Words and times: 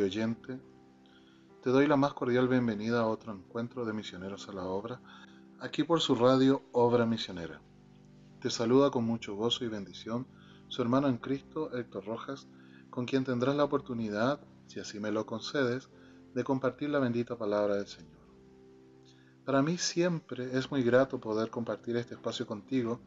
oyente. 0.00 0.58
Te 1.62 1.70
doy 1.70 1.86
la 1.86 1.96
más 1.96 2.14
cordial 2.14 2.48
bienvenida 2.48 3.00
a 3.00 3.06
otro 3.06 3.32
encuentro 3.32 3.84
de 3.84 3.92
misioneros 3.92 4.48
a 4.48 4.52
la 4.52 4.64
obra, 4.64 5.00
aquí 5.60 5.82
por 5.82 6.00
su 6.00 6.14
radio 6.14 6.62
Obra 6.72 7.04
Misionera. 7.04 7.60
Te 8.40 8.48
saluda 8.48 8.90
con 8.90 9.04
mucho 9.04 9.36
gozo 9.36 9.64
y 9.64 9.68
bendición 9.68 10.26
su 10.68 10.80
hermano 10.80 11.08
en 11.08 11.18
Cristo, 11.18 11.76
Héctor 11.76 12.06
Rojas, 12.06 12.48
con 12.88 13.04
quien 13.04 13.24
tendrás 13.24 13.54
la 13.54 13.64
oportunidad, 13.64 14.40
si 14.66 14.80
así 14.80 14.98
me 14.98 15.12
lo 15.12 15.26
concedes, 15.26 15.90
de 16.34 16.44
compartir 16.44 16.88
la 16.88 16.98
bendita 16.98 17.36
palabra 17.36 17.76
del 17.76 17.86
Señor. 17.86 18.22
Para 19.44 19.62
mí 19.62 19.76
siempre 19.76 20.56
es 20.56 20.70
muy 20.70 20.82
grato 20.82 21.20
poder 21.20 21.50
compartir 21.50 21.96
este 21.96 22.14
espacio 22.14 22.46
contigo 22.46 23.00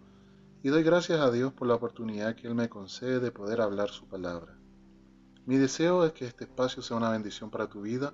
y 0.61 0.69
doy 0.69 0.83
gracias 0.83 1.19
a 1.19 1.31
Dios 1.31 1.53
por 1.53 1.67
la 1.67 1.75
oportunidad 1.75 2.35
que 2.35 2.47
Él 2.47 2.55
me 2.55 2.69
concede 2.69 3.19
de 3.19 3.31
poder 3.31 3.61
hablar 3.61 3.89
su 3.89 4.05
palabra. 4.07 4.57
Mi 5.45 5.57
deseo 5.57 6.05
es 6.05 6.13
que 6.13 6.25
este 6.25 6.45
espacio 6.45 6.81
sea 6.81 6.97
una 6.97 7.11
bendición 7.11 7.51
para 7.51 7.69
tu 7.69 7.81
vida, 7.81 8.13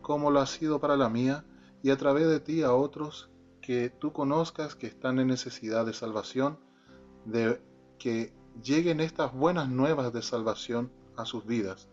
como 0.00 0.30
lo 0.30 0.40
ha 0.40 0.46
sido 0.46 0.80
para 0.80 0.96
la 0.96 1.08
mía, 1.08 1.44
y 1.82 1.90
a 1.90 1.96
través 1.96 2.26
de 2.28 2.40
ti 2.40 2.62
a 2.62 2.72
otros 2.72 3.30
que 3.60 3.90
tú 3.90 4.12
conozcas 4.12 4.74
que 4.74 4.86
están 4.86 5.18
en 5.18 5.28
necesidad 5.28 5.84
de 5.84 5.92
salvación, 5.92 6.58
de 7.26 7.62
que 7.98 8.32
lleguen 8.62 9.00
estas 9.00 9.32
buenas 9.32 9.68
nuevas 9.68 10.12
de 10.12 10.22
salvación 10.22 10.90
a 11.16 11.24
sus 11.24 11.46
vidas. 11.46 11.88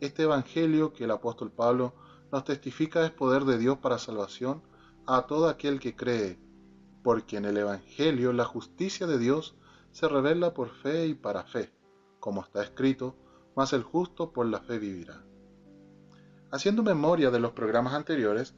Este 0.00 0.24
Evangelio 0.24 0.92
que 0.92 1.04
el 1.04 1.10
apóstol 1.10 1.50
Pablo 1.50 1.94
nos 2.32 2.44
testifica 2.44 3.04
es 3.04 3.12
poder 3.12 3.44
de 3.44 3.58
Dios 3.58 3.78
para 3.78 3.98
salvación 3.98 4.62
a 5.06 5.26
todo 5.26 5.48
aquel 5.48 5.78
que 5.78 5.94
cree, 5.94 6.38
porque 7.02 7.36
en 7.36 7.44
el 7.44 7.56
Evangelio 7.56 8.32
la 8.32 8.44
justicia 8.44 9.06
de 9.06 9.18
Dios 9.18 9.54
se 9.92 10.08
revela 10.08 10.52
por 10.52 10.70
fe 10.70 11.06
y 11.06 11.14
para 11.14 11.44
fe, 11.44 11.70
como 12.18 12.42
está 12.42 12.62
escrito, 12.62 13.16
mas 13.56 13.72
el 13.72 13.82
justo 13.82 14.30
por 14.30 14.46
la 14.46 14.60
fe 14.60 14.78
vivirá. 14.78 15.24
Haciendo 16.52 16.84
memoria 16.84 17.30
de 17.30 17.40
los 17.40 17.52
programas 17.52 17.94
anteriores, 17.94 18.54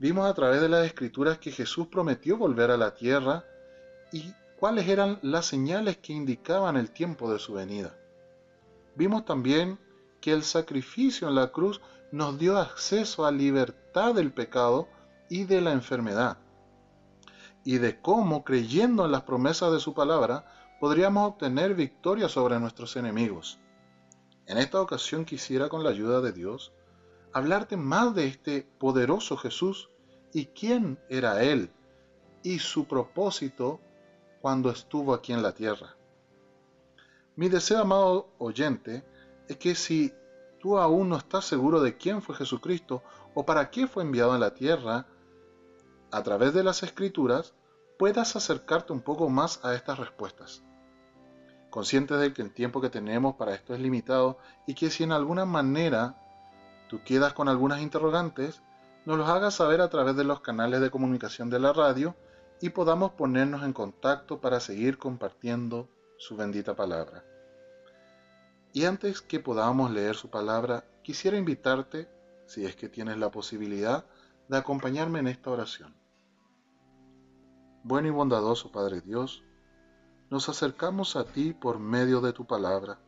vimos 0.00 0.28
a 0.28 0.34
través 0.34 0.60
de 0.60 0.68
las 0.68 0.84
escrituras 0.86 1.38
que 1.38 1.52
Jesús 1.52 1.86
prometió 1.86 2.36
volver 2.36 2.72
a 2.72 2.76
la 2.76 2.94
tierra 2.94 3.44
y 4.10 4.32
cuáles 4.58 4.88
eran 4.88 5.20
las 5.22 5.46
señales 5.46 5.98
que 5.98 6.12
indicaban 6.12 6.76
el 6.76 6.90
tiempo 6.90 7.32
de 7.32 7.38
su 7.38 7.52
venida. 7.52 7.96
Vimos 8.96 9.24
también 9.24 9.78
que 10.20 10.32
el 10.32 10.42
sacrificio 10.42 11.28
en 11.28 11.36
la 11.36 11.52
cruz 11.52 11.80
nos 12.10 12.38
dio 12.38 12.58
acceso 12.58 13.26
a 13.26 13.30
libertad 13.30 14.14
del 14.14 14.32
pecado 14.32 14.88
y 15.28 15.44
de 15.44 15.60
la 15.60 15.72
enfermedad 15.72 16.38
y 17.64 17.76
de 17.76 18.00
cómo, 18.00 18.44
creyendo 18.44 19.04
en 19.04 19.12
las 19.12 19.24
promesas 19.24 19.70
de 19.70 19.78
su 19.78 19.92
palabra, 19.92 20.46
podríamos 20.80 21.28
obtener 21.28 21.74
victoria 21.74 22.26
sobre 22.26 22.58
nuestros 22.58 22.96
enemigos. 22.96 23.58
En 24.48 24.56
esta 24.56 24.80
ocasión 24.80 25.26
quisiera, 25.26 25.68
con 25.68 25.84
la 25.84 25.90
ayuda 25.90 26.22
de 26.22 26.32
Dios, 26.32 26.72
hablarte 27.34 27.76
más 27.76 28.14
de 28.14 28.26
este 28.26 28.62
poderoso 28.78 29.36
Jesús 29.36 29.90
y 30.32 30.46
quién 30.46 30.98
era 31.10 31.42
Él 31.42 31.70
y 32.42 32.58
su 32.58 32.86
propósito 32.86 33.78
cuando 34.40 34.70
estuvo 34.70 35.12
aquí 35.12 35.34
en 35.34 35.42
la 35.42 35.52
tierra. 35.52 35.96
Mi 37.36 37.50
deseo, 37.50 37.80
amado 37.80 38.30
oyente, 38.38 39.04
es 39.48 39.58
que 39.58 39.74
si 39.74 40.14
tú 40.60 40.78
aún 40.78 41.10
no 41.10 41.18
estás 41.18 41.44
seguro 41.44 41.82
de 41.82 41.98
quién 41.98 42.22
fue 42.22 42.34
Jesucristo 42.34 43.02
o 43.34 43.44
para 43.44 43.70
qué 43.70 43.86
fue 43.86 44.02
enviado 44.02 44.32
a 44.32 44.38
la 44.38 44.54
tierra, 44.54 45.06
a 46.10 46.22
través 46.22 46.54
de 46.54 46.64
las 46.64 46.82
escrituras, 46.82 47.52
puedas 47.98 48.34
acercarte 48.34 48.94
un 48.94 49.02
poco 49.02 49.28
más 49.28 49.62
a 49.62 49.74
estas 49.74 49.98
respuestas. 49.98 50.62
Conscientes 51.70 52.18
de 52.18 52.32
que 52.32 52.42
el 52.42 52.52
tiempo 52.52 52.80
que 52.80 52.90
tenemos 52.90 53.36
para 53.36 53.54
esto 53.54 53.74
es 53.74 53.80
limitado 53.80 54.38
y 54.66 54.74
que 54.74 54.90
si 54.90 55.04
en 55.04 55.12
alguna 55.12 55.44
manera 55.44 56.16
tú 56.88 57.02
quedas 57.04 57.34
con 57.34 57.48
algunas 57.48 57.80
interrogantes, 57.80 58.62
nos 59.04 59.18
los 59.18 59.28
hagas 59.28 59.54
saber 59.54 59.80
a 59.80 59.88
través 59.88 60.16
de 60.16 60.24
los 60.24 60.40
canales 60.40 60.80
de 60.80 60.90
comunicación 60.90 61.50
de 61.50 61.60
la 61.60 61.72
radio 61.72 62.14
y 62.60 62.70
podamos 62.70 63.12
ponernos 63.12 63.62
en 63.62 63.72
contacto 63.72 64.40
para 64.40 64.60
seguir 64.60 64.98
compartiendo 64.98 65.88
su 66.18 66.36
bendita 66.36 66.74
palabra. 66.74 67.24
Y 68.72 68.84
antes 68.84 69.22
que 69.22 69.40
podamos 69.40 69.90
leer 69.90 70.14
su 70.14 70.30
palabra, 70.30 70.84
quisiera 71.02 71.36
invitarte, 71.36 72.08
si 72.46 72.64
es 72.66 72.76
que 72.76 72.88
tienes 72.88 73.18
la 73.18 73.30
posibilidad, 73.30 74.04
de 74.48 74.56
acompañarme 74.56 75.20
en 75.20 75.28
esta 75.28 75.50
oración. 75.50 75.94
Bueno 77.82 78.08
y 78.08 78.10
bondadoso 78.10 78.72
Padre 78.72 79.00
Dios, 79.00 79.42
nos 80.30 80.48
acercamos 80.48 81.16
a 81.16 81.24
ti 81.24 81.52
por 81.52 81.78
medio 81.78 82.20
de 82.20 82.32
tu 82.32 82.46
palabra, 82.46 82.98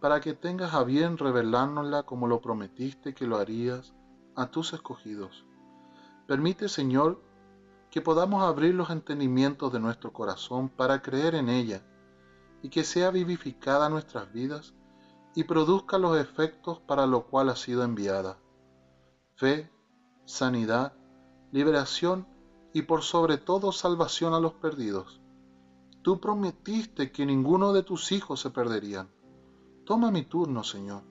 para 0.00 0.20
que 0.20 0.34
tengas 0.34 0.74
a 0.74 0.84
bien 0.84 1.18
revelárnosla 1.18 2.04
como 2.04 2.28
lo 2.28 2.40
prometiste 2.40 3.14
que 3.14 3.26
lo 3.26 3.36
harías 3.38 3.94
a 4.36 4.46
tus 4.46 4.72
escogidos. 4.72 5.44
Permite, 6.26 6.68
Señor, 6.68 7.20
que 7.90 8.00
podamos 8.00 8.42
abrir 8.42 8.74
los 8.74 8.90
entendimientos 8.90 9.72
de 9.72 9.80
nuestro 9.80 10.12
corazón 10.12 10.68
para 10.68 11.02
creer 11.02 11.34
en 11.34 11.48
ella, 11.48 11.82
y 12.62 12.68
que 12.70 12.84
sea 12.84 13.10
vivificada 13.10 13.88
nuestras 13.88 14.32
vidas 14.32 14.74
y 15.34 15.44
produzca 15.44 15.98
los 15.98 16.18
efectos 16.18 16.80
para 16.80 17.06
lo 17.06 17.26
cual 17.26 17.48
ha 17.48 17.56
sido 17.56 17.84
enviada. 17.84 18.38
Fe, 19.36 19.70
sanidad, 20.24 20.92
liberación 21.52 22.26
y 22.72 22.82
por 22.82 23.02
sobre 23.02 23.38
todo 23.38 23.72
salvación 23.72 24.34
a 24.34 24.40
los 24.40 24.54
perdidos. 24.54 25.17
Tú 26.08 26.18
prometiste 26.18 27.12
que 27.12 27.26
ninguno 27.26 27.74
de 27.74 27.82
tus 27.82 28.12
hijos 28.12 28.40
se 28.40 28.48
perderían. 28.48 29.10
Toma 29.84 30.10
mi 30.10 30.22
turno, 30.22 30.64
Señor. 30.64 31.02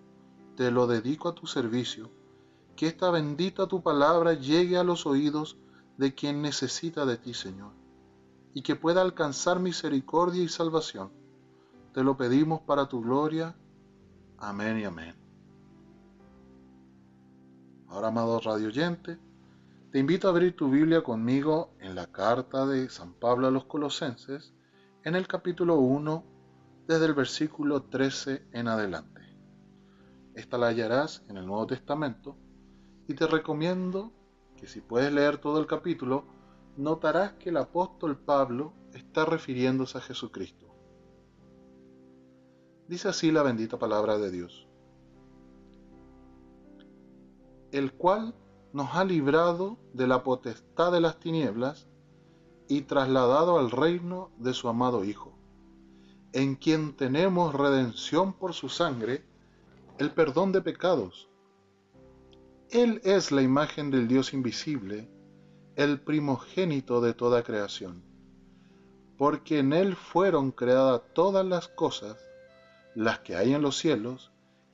Te 0.55 0.71
lo 0.71 0.87
dedico 0.87 1.29
a 1.29 1.35
tu 1.35 1.45
servicio. 1.45 2.09
Que 2.75 2.87
esta 2.87 3.11
bendita 3.11 3.67
tu 3.67 3.83
palabra 3.83 4.33
llegue 4.33 4.75
a 4.75 4.83
los 4.83 5.05
oídos 5.05 5.55
de 5.99 6.15
quien 6.15 6.41
necesita 6.41 7.05
de 7.05 7.17
ti, 7.17 7.35
Señor, 7.35 7.73
y 8.55 8.63
que 8.63 8.75
pueda 8.75 9.03
alcanzar 9.03 9.59
misericordia 9.59 10.41
y 10.41 10.47
salvación. 10.47 11.11
Te 11.93 12.03
lo 12.03 12.17
pedimos 12.17 12.61
para 12.61 12.89
tu 12.89 12.99
gloria. 12.99 13.55
Amén 14.39 14.79
y 14.79 14.85
amén. 14.85 15.13
Ahora, 17.87 18.07
amado 18.07 18.39
radio 18.39 18.69
oyente, 18.69 19.19
te 19.91 19.99
invito 19.99 20.27
a 20.27 20.31
abrir 20.31 20.55
tu 20.55 20.71
Biblia 20.71 21.03
conmigo 21.03 21.69
en 21.81 21.93
la 21.93 22.07
carta 22.07 22.65
de 22.65 22.89
San 22.89 23.13
Pablo 23.13 23.45
a 23.45 23.51
los 23.51 23.65
Colosenses, 23.65 24.56
en 25.07 25.15
el 25.15 25.25
capítulo 25.25 25.77
1, 25.79 26.23
desde 26.85 27.05
el 27.05 27.13
versículo 27.13 27.83
13 27.83 28.45
en 28.51 28.67
adelante. 28.67 29.21
Esta 30.35 30.57
la 30.57 30.67
hallarás 30.67 31.23
en 31.29 31.37
el 31.37 31.45
Nuevo 31.45 31.65
Testamento 31.65 32.35
y 33.07 33.13
te 33.13 33.25
recomiendo 33.25 34.11
que 34.57 34.67
si 34.67 34.81
puedes 34.81 35.13
leer 35.13 35.37
todo 35.37 35.61
el 35.61 35.65
capítulo, 35.65 36.25
notarás 36.75 37.31
que 37.35 37.51
el 37.51 37.55
apóstol 37.55 38.17
Pablo 38.17 38.73
está 38.91 39.23
refiriéndose 39.23 39.97
a 39.97 40.01
Jesucristo. 40.01 40.75
Dice 42.89 43.07
así 43.07 43.31
la 43.31 43.43
bendita 43.43 43.79
palabra 43.79 44.17
de 44.17 44.29
Dios, 44.29 44.67
el 47.71 47.93
cual 47.93 48.35
nos 48.73 48.93
ha 48.93 49.05
librado 49.05 49.77
de 49.93 50.05
la 50.05 50.21
potestad 50.21 50.91
de 50.91 50.99
las 50.99 51.17
tinieblas 51.17 51.87
y 52.67 52.81
trasladado 52.81 53.59
al 53.59 53.71
reino 53.71 54.31
de 54.37 54.53
su 54.53 54.67
amado 54.67 55.03
Hijo, 55.03 55.33
en 56.33 56.55
quien 56.55 56.95
tenemos 56.95 57.53
redención 57.53 58.33
por 58.33 58.53
su 58.53 58.69
sangre, 58.69 59.23
el 59.97 60.11
perdón 60.11 60.51
de 60.51 60.61
pecados. 60.61 61.29
Él 62.69 63.01
es 63.03 63.31
la 63.31 63.41
imagen 63.41 63.91
del 63.91 64.07
Dios 64.07 64.33
invisible, 64.33 65.09
el 65.75 66.01
primogénito 66.01 67.01
de 67.01 67.13
toda 67.13 67.43
creación, 67.43 68.03
porque 69.17 69.59
en 69.59 69.73
Él 69.73 69.95
fueron 69.95 70.51
creadas 70.51 71.01
todas 71.13 71.45
las 71.45 71.67
cosas, 71.67 72.17
las 72.95 73.19
que 73.19 73.35
hay 73.35 73.53
en 73.53 73.61
los 73.61 73.77
cielos 73.77 74.31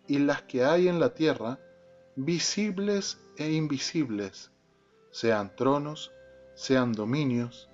y 0.07 0.19
las 0.19 0.41
que 0.43 0.65
hay 0.65 0.87
en 0.87 0.99
la 0.99 1.13
tierra, 1.13 1.59
visibles 2.15 3.21
e 3.37 3.51
invisibles, 3.51 4.51
sean 5.11 5.55
tronos, 5.55 6.11
sean 6.55 6.93
dominios, 6.93 7.69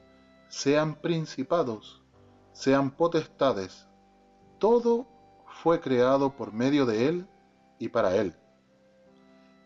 sean 0.50 0.96
principados, 0.96 2.02
sean 2.52 2.92
potestades, 2.92 3.88
todo 4.60 5.08
fue 5.64 5.80
creado 5.80 6.36
por 6.36 6.52
medio 6.52 6.86
de 6.86 7.08
Él 7.08 7.28
y 7.80 7.88
para 7.90 8.16
Él. 8.16 8.36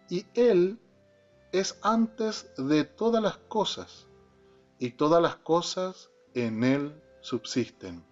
Y 0.10 0.26
Él 0.36 0.80
es 1.52 1.80
antes 1.82 2.52
de 2.58 2.84
todas 2.84 3.24
las 3.24 3.38
cosas, 3.38 4.08
y 4.78 4.92
todas 4.92 5.22
las 5.22 5.38
cosas 5.38 6.12
en 6.36 6.64
Él 6.64 7.02
subsisten. 7.22 8.04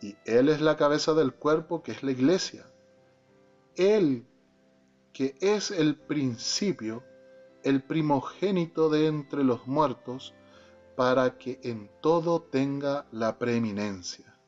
Y 0.00 0.16
Él 0.24 0.48
es 0.48 0.60
la 0.60 0.76
cabeza 0.76 1.14
del 1.14 1.32
cuerpo 1.32 1.82
que 1.82 1.92
es 1.92 2.02
la 2.02 2.10
iglesia. 2.10 2.66
Él 3.76 4.26
que 5.12 5.36
es 5.40 5.70
el 5.70 5.96
principio, 5.96 7.04
el 7.62 7.82
primogénito 7.82 8.88
de 8.88 9.06
entre 9.06 9.44
los 9.44 9.66
muertos, 9.66 10.34
para 11.02 11.36
que 11.36 11.58
en 11.64 11.90
todo 12.00 12.42
tenga 12.42 13.06
la 13.10 13.36
preeminencia. 13.36 14.38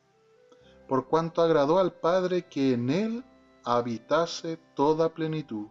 Por 0.87 1.09
cuanto 1.09 1.41
agradó 1.41 1.79
al 1.79 1.91
Padre 1.91 2.47
que 2.47 2.71
en 2.71 2.89
él 2.89 3.25
habitase 3.65 4.55
toda 4.73 5.13
plenitud, 5.13 5.67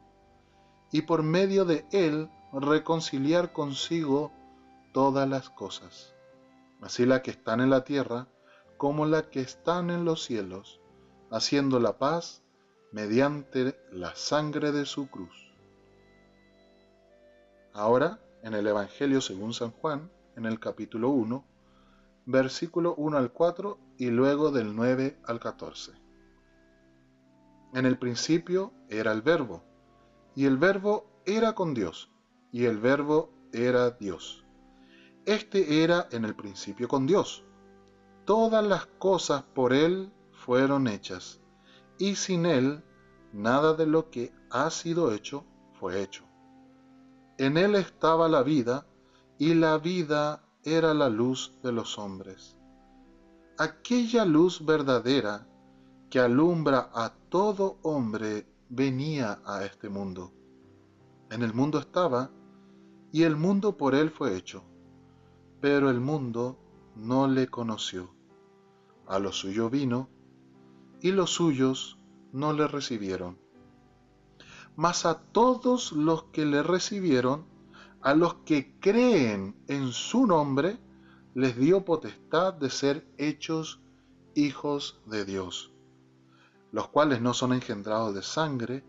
y 0.93 1.01
por 1.01 1.23
medio 1.23 1.65
de 1.65 1.87
él 1.91 2.29
reconciliar 2.53 3.55
consigo 3.55 4.31
todas 4.93 5.27
las 5.27 5.49
cosas, 5.49 6.15
así 6.83 7.07
las 7.07 7.23
que 7.23 7.31
están 7.31 7.63
en 7.63 7.71
la 7.71 7.85
tierra 7.85 8.29
como 8.77 9.07
las 9.07 9.23
que 9.29 9.41
están 9.41 9.89
en 9.89 10.05
los 10.05 10.23
cielos, 10.23 10.83
haciendo 11.31 11.81
la 11.81 11.97
paz 11.97 12.43
mediante 12.93 13.75
la 13.91 14.15
sangre 14.15 14.71
de 14.71 14.85
su 14.85 15.09
cruz. 15.09 15.51
Ahora, 17.73 18.21
en 18.43 18.53
el 18.53 18.67
Evangelio 18.67 19.23
según 19.23 19.55
San 19.55 19.71
Juan, 19.71 20.11
en 20.37 20.47
el 20.47 20.59
capítulo 20.59 21.11
1, 21.11 21.45
versículo 22.27 22.95
1 22.97 23.19
al 23.19 23.33
4 23.33 23.79
y 23.99 24.07
luego 24.11 24.51
del 24.51 24.75
9 24.75 25.19
al 25.25 25.41
14. 25.41 25.93
En 27.75 27.87
el 27.87 27.99
principio 27.99 28.73
era 28.89 29.13
el 29.13 29.23
verbo, 29.23 29.63
y 30.35 30.47
el 30.47 30.57
verbo 30.57 31.07
era 31.27 31.55
con 31.55 31.75
Dios, 31.75 32.11
y 32.53 32.65
el 32.65 32.79
verbo 32.79 33.31
era 33.53 33.91
Dios. 33.91 34.45
Este 35.27 35.83
era 35.83 36.09
en 36.11 36.25
el 36.25 36.35
principio 36.35 36.87
con 36.87 37.07
Dios. 37.07 37.45
Todas 38.25 38.65
las 38.65 38.87
cosas 38.87 39.43
por 39.43 39.73
Él 39.73 40.13
fueron 40.33 40.87
hechas, 40.87 41.41
y 41.99 42.17
sin 42.17 42.47
Él 42.47 42.83
nada 43.33 43.75
de 43.75 43.87
lo 43.87 44.11
que 44.11 44.33
ha 44.51 44.71
sido 44.71 45.13
hecho 45.13 45.45
fue 45.81 46.03
hecho. 46.03 46.25
En 47.39 47.57
Él 47.57 47.75
estaba 47.75 48.29
la 48.29 48.43
vida, 48.43 48.87
y 49.39 49.55
la 49.55 49.79
vida 49.79 50.45
era 50.63 50.95
la 50.95 51.09
luz 51.09 51.53
de 51.63 51.73
los 51.73 51.99
hombres. 51.99 52.57
Aquella 53.59 54.25
luz 54.25 54.65
verdadera 54.65 55.47
que 56.11 56.21
alumbra 56.21 56.91
a 56.95 57.13
todo 57.29 57.79
hombre 57.83 58.47
venía 58.69 59.41
a 59.45 59.65
este 59.65 59.89
mundo. 59.89 60.33
En 61.31 61.43
el 61.43 61.53
mundo 61.53 61.79
estaba, 61.79 62.31
y 63.13 63.23
el 63.23 63.37
mundo 63.37 63.77
por 63.77 63.95
él 63.95 64.11
fue 64.11 64.37
hecho, 64.37 64.65
pero 65.61 65.91
el 65.91 66.01
mundo 66.01 66.59
no 66.97 67.27
le 67.29 67.49
conoció. 67.49 68.15
A 69.07 69.19
lo 69.19 69.33
suyo 69.33 69.71
vino, 69.71 70.09
y 71.01 71.13
los 71.13 71.31
suyos 71.31 71.99
no 72.33 72.53
le 72.53 72.67
recibieron. 72.67 73.39
Mas 74.77 75.07
a 75.07 75.21
todos 75.21 75.93
los 75.93 76.25
que 76.25 76.45
le 76.45 76.63
recibieron, 76.63 77.47
a 78.05 78.15
los 78.15 78.35
que 78.45 78.79
creen 78.81 79.57
en 79.67 79.91
su 79.91 80.27
nombre, 80.27 80.77
les 81.35 81.57
dio 81.57 81.87
potestad 81.87 82.53
de 82.53 82.69
ser 82.69 83.09
hechos 83.17 83.81
hijos 84.35 85.01
de 85.07 85.25
Dios, 85.25 85.73
los 86.71 86.89
cuales 86.89 87.23
no 87.23 87.33
son 87.33 87.55
engendrados 87.55 88.15
de 88.15 88.23
sangre, 88.23 88.85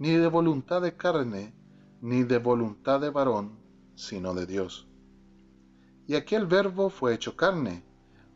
ni 0.00 0.10
de 0.16 0.26
voluntad 0.26 0.82
de 0.82 0.96
carne, 0.96 1.54
ni 2.00 2.24
de 2.24 2.38
voluntad 2.38 3.00
de 3.00 3.10
varón, 3.10 3.56
sino 3.94 4.34
de 4.34 4.46
Dios. 4.46 4.88
Y 6.08 6.16
aquel 6.16 6.46
verbo 6.46 6.90
fue 6.90 7.14
hecho 7.14 7.36
carne, 7.36 7.84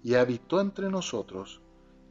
y 0.05 0.15
habitó 0.15 0.61
entre 0.61 0.91
nosotros, 0.91 1.61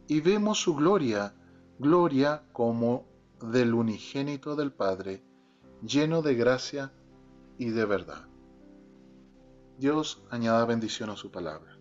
y 0.09 0.19
vemos 0.19 0.59
su 0.59 0.75
gloria, 0.75 1.33
gloria 1.79 2.43
como 2.51 3.05
del 3.41 3.73
unigénito 3.73 4.57
del 4.57 4.73
Padre, 4.73 5.23
lleno 5.81 6.21
de 6.21 6.35
gracia 6.35 6.91
y 7.59 7.69
de 7.69 7.85
verdad. 7.85 8.25
Dios 9.77 10.23
añada 10.31 10.65
bendición 10.65 11.09
a 11.09 11.17
su 11.17 11.29
palabra. 11.29 11.77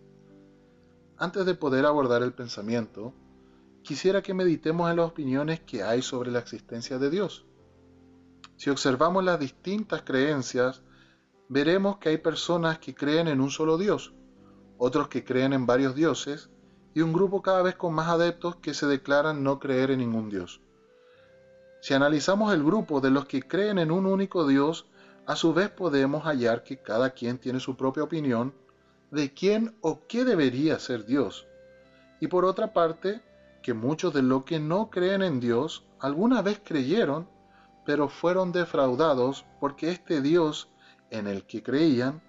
Antes 1.17 1.45
de 1.45 1.55
poder 1.55 1.85
abordar 1.85 2.21
el 2.21 2.33
pensamiento, 2.33 3.13
quisiera 3.81 4.21
que 4.21 4.33
meditemos 4.33 4.91
en 4.91 4.97
las 4.97 5.07
opiniones 5.07 5.61
que 5.61 5.81
hay 5.81 6.01
sobre 6.01 6.31
la 6.31 6.39
existencia 6.39 6.99
de 6.99 7.09
Dios. 7.09 7.45
Si 8.57 8.69
observamos 8.69 9.23
las 9.23 9.39
distintas 9.39 10.01
creencias, 10.01 10.83
veremos 11.47 11.97
que 11.97 12.09
hay 12.09 12.17
personas 12.17 12.79
que 12.79 12.93
creen 12.93 13.29
en 13.29 13.39
un 13.39 13.49
solo 13.49 13.77
Dios, 13.77 14.13
otros 14.77 15.07
que 15.07 15.23
creen 15.23 15.53
en 15.53 15.65
varios 15.65 15.95
dioses 15.95 16.49
y 16.93 17.01
un 17.01 17.13
grupo 17.13 17.41
cada 17.41 17.61
vez 17.61 17.75
con 17.75 17.93
más 17.93 18.09
adeptos 18.09 18.57
que 18.57 18.73
se 18.73 18.85
declaran 18.85 19.43
no 19.43 19.59
creer 19.59 19.91
en 19.91 19.99
ningún 19.99 20.29
Dios. 20.29 20.61
Si 21.81 21.93
analizamos 21.93 22.53
el 22.53 22.65
grupo 22.65 22.99
de 22.99 23.11
los 23.11 23.25
que 23.25 23.41
creen 23.41 23.79
en 23.79 23.91
un 23.91 24.05
único 24.05 24.45
Dios, 24.45 24.88
a 25.29 25.35
su 25.35 25.53
vez 25.53 25.69
podemos 25.69 26.23
hallar 26.23 26.63
que 26.63 26.77
cada 26.81 27.11
quien 27.11 27.37
tiene 27.37 27.59
su 27.59 27.77
propia 27.77 28.01
opinión 28.01 28.51
de 29.11 29.31
quién 29.31 29.77
o 29.81 30.07
qué 30.07 30.25
debería 30.25 30.79
ser 30.79 31.05
Dios. 31.05 31.45
Y 32.19 32.25
por 32.25 32.45
otra 32.45 32.73
parte, 32.73 33.21
que 33.61 33.75
muchos 33.75 34.11
de 34.11 34.23
los 34.23 34.43
que 34.43 34.59
no 34.59 34.89
creen 34.89 35.21
en 35.21 35.39
Dios 35.39 35.85
alguna 35.99 36.41
vez 36.41 36.59
creyeron, 36.65 37.29
pero 37.85 38.09
fueron 38.09 38.51
defraudados 38.51 39.45
porque 39.59 39.91
este 39.91 40.23
Dios 40.23 40.67
en 41.11 41.27
el 41.27 41.45
que 41.45 41.61
creían 41.61 42.23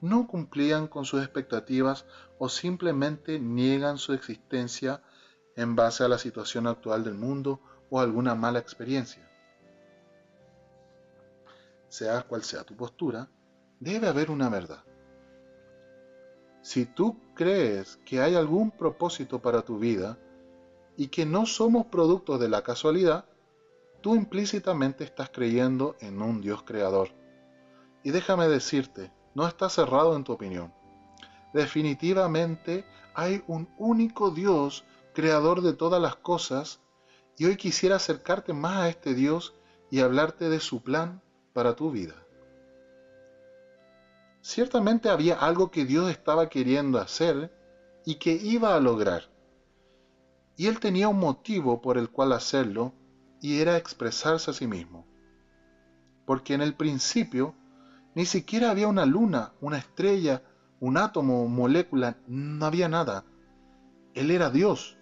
no 0.00 0.28
cumplían 0.28 0.86
con 0.86 1.04
sus 1.04 1.24
expectativas 1.24 2.06
o 2.38 2.48
simplemente 2.48 3.40
niegan 3.40 3.98
su 3.98 4.12
existencia 4.12 5.02
en 5.56 5.74
base 5.74 6.04
a 6.04 6.08
la 6.08 6.18
situación 6.18 6.68
actual 6.68 7.02
del 7.02 7.14
mundo 7.14 7.58
o 7.90 7.98
alguna 7.98 8.36
mala 8.36 8.60
experiencia 8.60 9.23
sea 11.94 12.22
cual 12.22 12.42
sea 12.42 12.64
tu 12.64 12.74
postura, 12.76 13.30
debe 13.78 14.08
haber 14.08 14.28
una 14.28 14.48
verdad. 14.48 14.82
Si 16.60 16.86
tú 16.86 17.20
crees 17.34 18.00
que 18.04 18.20
hay 18.20 18.34
algún 18.34 18.72
propósito 18.72 19.40
para 19.40 19.62
tu 19.62 19.78
vida 19.78 20.18
y 20.96 21.06
que 21.06 21.24
no 21.24 21.46
somos 21.46 21.86
productos 21.86 22.40
de 22.40 22.48
la 22.48 22.62
casualidad, 22.62 23.26
tú 24.00 24.16
implícitamente 24.16 25.04
estás 25.04 25.30
creyendo 25.30 25.94
en 26.00 26.20
un 26.20 26.40
Dios 26.40 26.64
creador. 26.64 27.10
Y 28.02 28.10
déjame 28.10 28.48
decirte, 28.48 29.12
no 29.36 29.46
estás 29.46 29.74
cerrado 29.74 30.16
en 30.16 30.24
tu 30.24 30.32
opinión. 30.32 30.74
Definitivamente 31.52 32.84
hay 33.14 33.44
un 33.46 33.68
único 33.78 34.32
Dios 34.32 34.84
creador 35.14 35.60
de 35.60 35.74
todas 35.74 36.02
las 36.02 36.16
cosas 36.16 36.80
y 37.38 37.44
hoy 37.44 37.56
quisiera 37.56 37.96
acercarte 37.96 38.52
más 38.52 38.78
a 38.78 38.88
este 38.88 39.14
Dios 39.14 39.54
y 39.92 40.00
hablarte 40.00 40.48
de 40.48 40.58
su 40.58 40.82
plan 40.82 41.22
para 41.54 41.74
tu 41.74 41.90
vida. 41.90 42.14
Ciertamente 44.42 45.08
había 45.08 45.36
algo 45.36 45.70
que 45.70 45.86
Dios 45.86 46.10
estaba 46.10 46.50
queriendo 46.50 46.98
hacer 46.98 47.50
y 48.04 48.16
que 48.16 48.32
iba 48.32 48.76
a 48.76 48.80
lograr. 48.80 49.30
Y 50.56 50.66
Él 50.66 50.78
tenía 50.80 51.08
un 51.08 51.18
motivo 51.18 51.80
por 51.80 51.96
el 51.96 52.10
cual 52.10 52.32
hacerlo 52.32 52.92
y 53.40 53.60
era 53.60 53.78
expresarse 53.78 54.50
a 54.50 54.54
sí 54.54 54.66
mismo. 54.66 55.06
Porque 56.26 56.52
en 56.52 56.60
el 56.60 56.74
principio 56.74 57.54
ni 58.14 58.26
siquiera 58.26 58.70
había 58.70 58.88
una 58.88 59.06
luna, 59.06 59.54
una 59.60 59.78
estrella, 59.78 60.42
un 60.80 60.96
átomo, 60.98 61.48
molécula, 61.48 62.18
no 62.26 62.66
había 62.66 62.88
nada. 62.88 63.24
Él 64.12 64.30
era 64.30 64.50
Dios. 64.50 64.98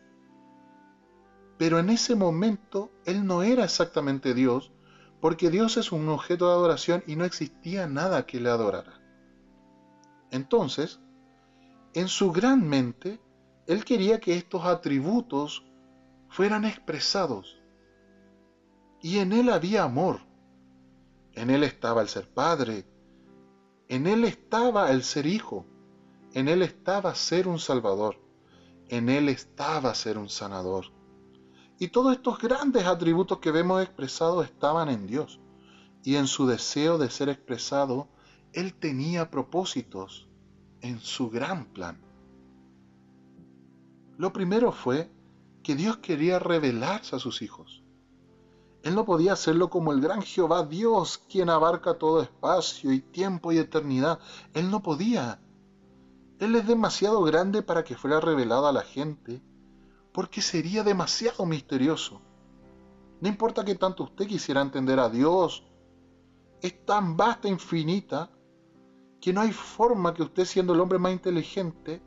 Pero 1.59 1.79
en 1.79 1.91
ese 1.91 2.15
momento 2.15 2.93
Él 3.05 3.27
no 3.27 3.43
era 3.43 3.65
exactamente 3.65 4.35
Dios, 4.35 4.73
porque 5.23 5.51
Dios 5.51 5.77
es 5.77 5.93
un 5.93 6.09
objeto 6.09 6.49
de 6.49 6.55
adoración 6.55 7.05
y 7.07 7.15
no 7.15 7.25
existía 7.25 7.87
nada 7.87 8.27
que 8.27 8.41
le 8.41 8.51
adorara. 8.51 9.01
Entonces, 10.33 10.99
en 11.95 12.09
su 12.09 12.33
gran 12.33 12.69
mente, 12.69 13.21
Él 13.69 13.85
quería 13.85 14.19
que 14.19 14.35
estos 14.35 14.65
atributos 14.65 15.65
fueran 16.29 16.65
expresados. 16.65 17.63
Y 19.01 19.19
en 19.19 19.33
Él 19.33 19.51
había 19.51 19.85
amor. 19.85 20.23
En 21.35 21.51
Él 21.51 21.63
estaba 21.63 22.03
el 22.03 22.09
ser 22.09 22.29
Padre. 22.29 22.85
En 23.87 24.09
Él 24.09 24.25
estaba 24.25 24.91
el 24.91 25.05
ser 25.05 25.27
Hijo. 25.27 25.67
En 26.35 26.49
Él 26.49 26.63
estaba 26.63 27.15
ser 27.15 27.47
un 27.47 27.61
Salvador. 27.61 28.17
En 28.89 29.09
Él 29.09 29.29
estaba 29.29 29.95
ser 29.95 30.19
un 30.19 30.29
sanador. 30.29 30.87
Y 31.83 31.89
todos 31.89 32.13
estos 32.13 32.39
grandes 32.39 32.87
atributos 32.87 33.41
que 33.41 33.51
vemos 33.51 33.83
expresados 33.83 34.45
estaban 34.45 34.89
en 34.89 35.09
Dios. 35.09 35.41
Y 36.05 36.15
en 36.15 36.29
su 36.29 36.47
deseo 36.47 36.97
de 36.97 37.11
ser 37.11 37.29
expresado, 37.29 38.07
Él 38.53 38.73
tenía 38.73 39.33
propósitos 39.33 40.29
en 40.81 41.01
su 41.01 41.29
gran 41.29 41.65
plan. 41.65 42.01
Lo 44.17 44.33
primero 44.33 44.71
fue 44.71 45.11
que 45.65 45.75
Dios 45.75 45.97
quería 45.97 46.39
revelarse 46.39 47.17
a 47.17 47.19
sus 47.19 47.43
hijos. 47.43 47.83
Él 48.85 48.95
no 48.95 49.05
podía 49.05 49.33
hacerlo 49.33 49.69
como 49.69 49.91
el 49.91 50.01
gran 50.01 50.23
Jehová 50.23 50.65
Dios, 50.65 51.19
quien 51.29 51.51
abarca 51.51 51.95
todo 51.95 52.23
espacio 52.23 52.93
y 52.93 53.01
tiempo 53.01 53.51
y 53.51 53.59
eternidad. 53.59 54.21
Él 54.55 54.71
no 54.71 54.85
podía. 54.85 55.41
Él 56.39 56.55
es 56.55 56.65
demasiado 56.65 57.25
grande 57.25 57.61
para 57.61 57.83
que 57.83 57.97
fuera 57.97 58.21
revelado 58.21 58.69
a 58.69 58.73
la 58.73 58.83
gente 58.83 59.43
porque 60.13 60.43
sería 60.43 60.85
demasiado 60.85 61.47
misterioso. 61.47 62.21
No 63.21 63.29
importa 63.29 63.65
que 63.65 63.75
tanto 63.75 64.05
usted 64.05 64.27
quisiera 64.27 64.61
entender 64.61 64.99
a 64.99 65.09
Dios, 65.09 65.65
es 66.61 66.85
tan 66.85 67.17
vasta 67.17 67.49
infinita 67.49 68.31
que 69.21 69.33
no 69.33 69.41
hay 69.41 69.53
forma 69.53 70.13
que 70.13 70.23
usted 70.23 70.45
siendo 70.45 70.75
el 70.75 70.81
hombre 70.81 70.99
más 70.99 71.13
inteligente 71.13 72.03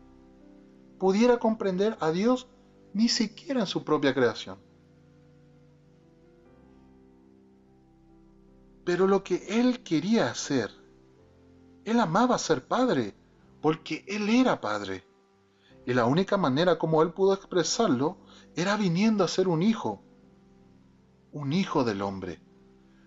pudiera 0.99 1.37
comprender 1.37 1.97
a 1.99 2.11
Dios 2.11 2.47
ni 2.93 3.09
siquiera 3.09 3.61
en 3.61 3.67
su 3.67 3.83
propia 3.83 4.13
creación. 4.13 4.57
Pero 8.85 9.07
lo 9.07 9.23
que 9.23 9.59
él 9.59 9.81
quería 9.83 10.29
hacer, 10.29 10.69
él 11.85 11.99
amaba 11.99 12.37
ser 12.37 12.67
padre, 12.67 13.15
porque 13.61 14.05
él 14.07 14.29
era 14.29 14.61
padre. 14.61 15.03
Y 15.85 15.93
la 15.93 16.05
única 16.05 16.37
manera 16.37 16.77
como 16.77 17.01
él 17.01 17.11
pudo 17.11 17.33
expresarlo 17.33 18.17
era 18.55 18.75
viniendo 18.75 19.23
a 19.23 19.27
ser 19.27 19.47
un 19.47 19.61
hijo, 19.61 20.01
un 21.31 21.53
hijo 21.53 21.83
del 21.83 22.01
hombre. 22.01 22.41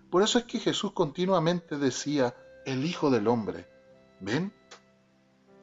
Por 0.09 0.23
eso 0.23 0.39
es 0.39 0.45
que 0.45 0.59
Jesús 0.59 0.93
continuamente 0.93 1.77
decía, 1.77 2.35
el 2.65 2.85
Hijo 2.85 3.09
del 3.09 3.27
Hombre. 3.27 3.67
¿Ven? 4.19 4.53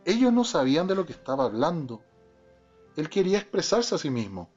Ellos 0.04 0.32
no 0.32 0.44
sabían 0.44 0.86
de 0.86 0.94
lo 0.94 1.04
que 1.04 1.12
estaba 1.12 1.44
hablando. 1.44 2.02
Él 2.96 3.08
quería 3.10 3.38
expresarse 3.38 3.94
a 3.94 3.98
sí 3.98 4.08
mismo. 4.08 4.48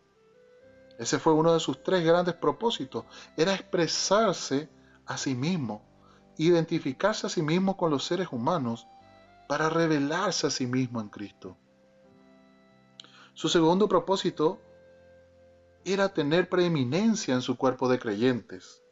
Ese 0.98 1.18
fue 1.18 1.34
uno 1.34 1.54
de 1.54 1.60
sus 1.60 1.84
tres 1.84 2.04
grandes 2.04 2.36
propósitos. 2.36 3.06
Era 3.36 3.54
expresarse 3.54 4.70
a 5.06 5.18
sí 5.18 5.34
mismo, 5.34 5.82
identificarse 6.38 7.28
a 7.28 7.30
sí 7.30 7.42
mismo 7.42 7.78
con 7.78 7.90
los 7.90 8.06
seres 8.06 8.28
humanos 8.32 8.88
para 9.48 9.70
revelarse 9.70 10.48
a 10.48 10.52
sí 10.52 10.68
mismo 10.68 11.02
en 11.02 11.10
Cristo. 11.10 11.58
Su 13.40 13.48
segundo 13.48 13.88
propósito 13.88 14.60
era 15.86 16.10
tener 16.10 16.50
preeminencia 16.50 17.34
en 17.34 17.42
su 17.42 17.56
cuerpo 17.56 17.88
de 17.88 17.98
creyentes, 17.98 18.84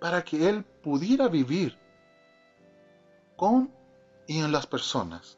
para 0.00 0.24
que 0.24 0.48
Él 0.48 0.64
pudiera 0.64 1.28
vivir 1.28 1.78
con 3.36 3.70
y 4.26 4.38
en 4.38 4.50
las 4.50 4.66
personas. 4.66 5.36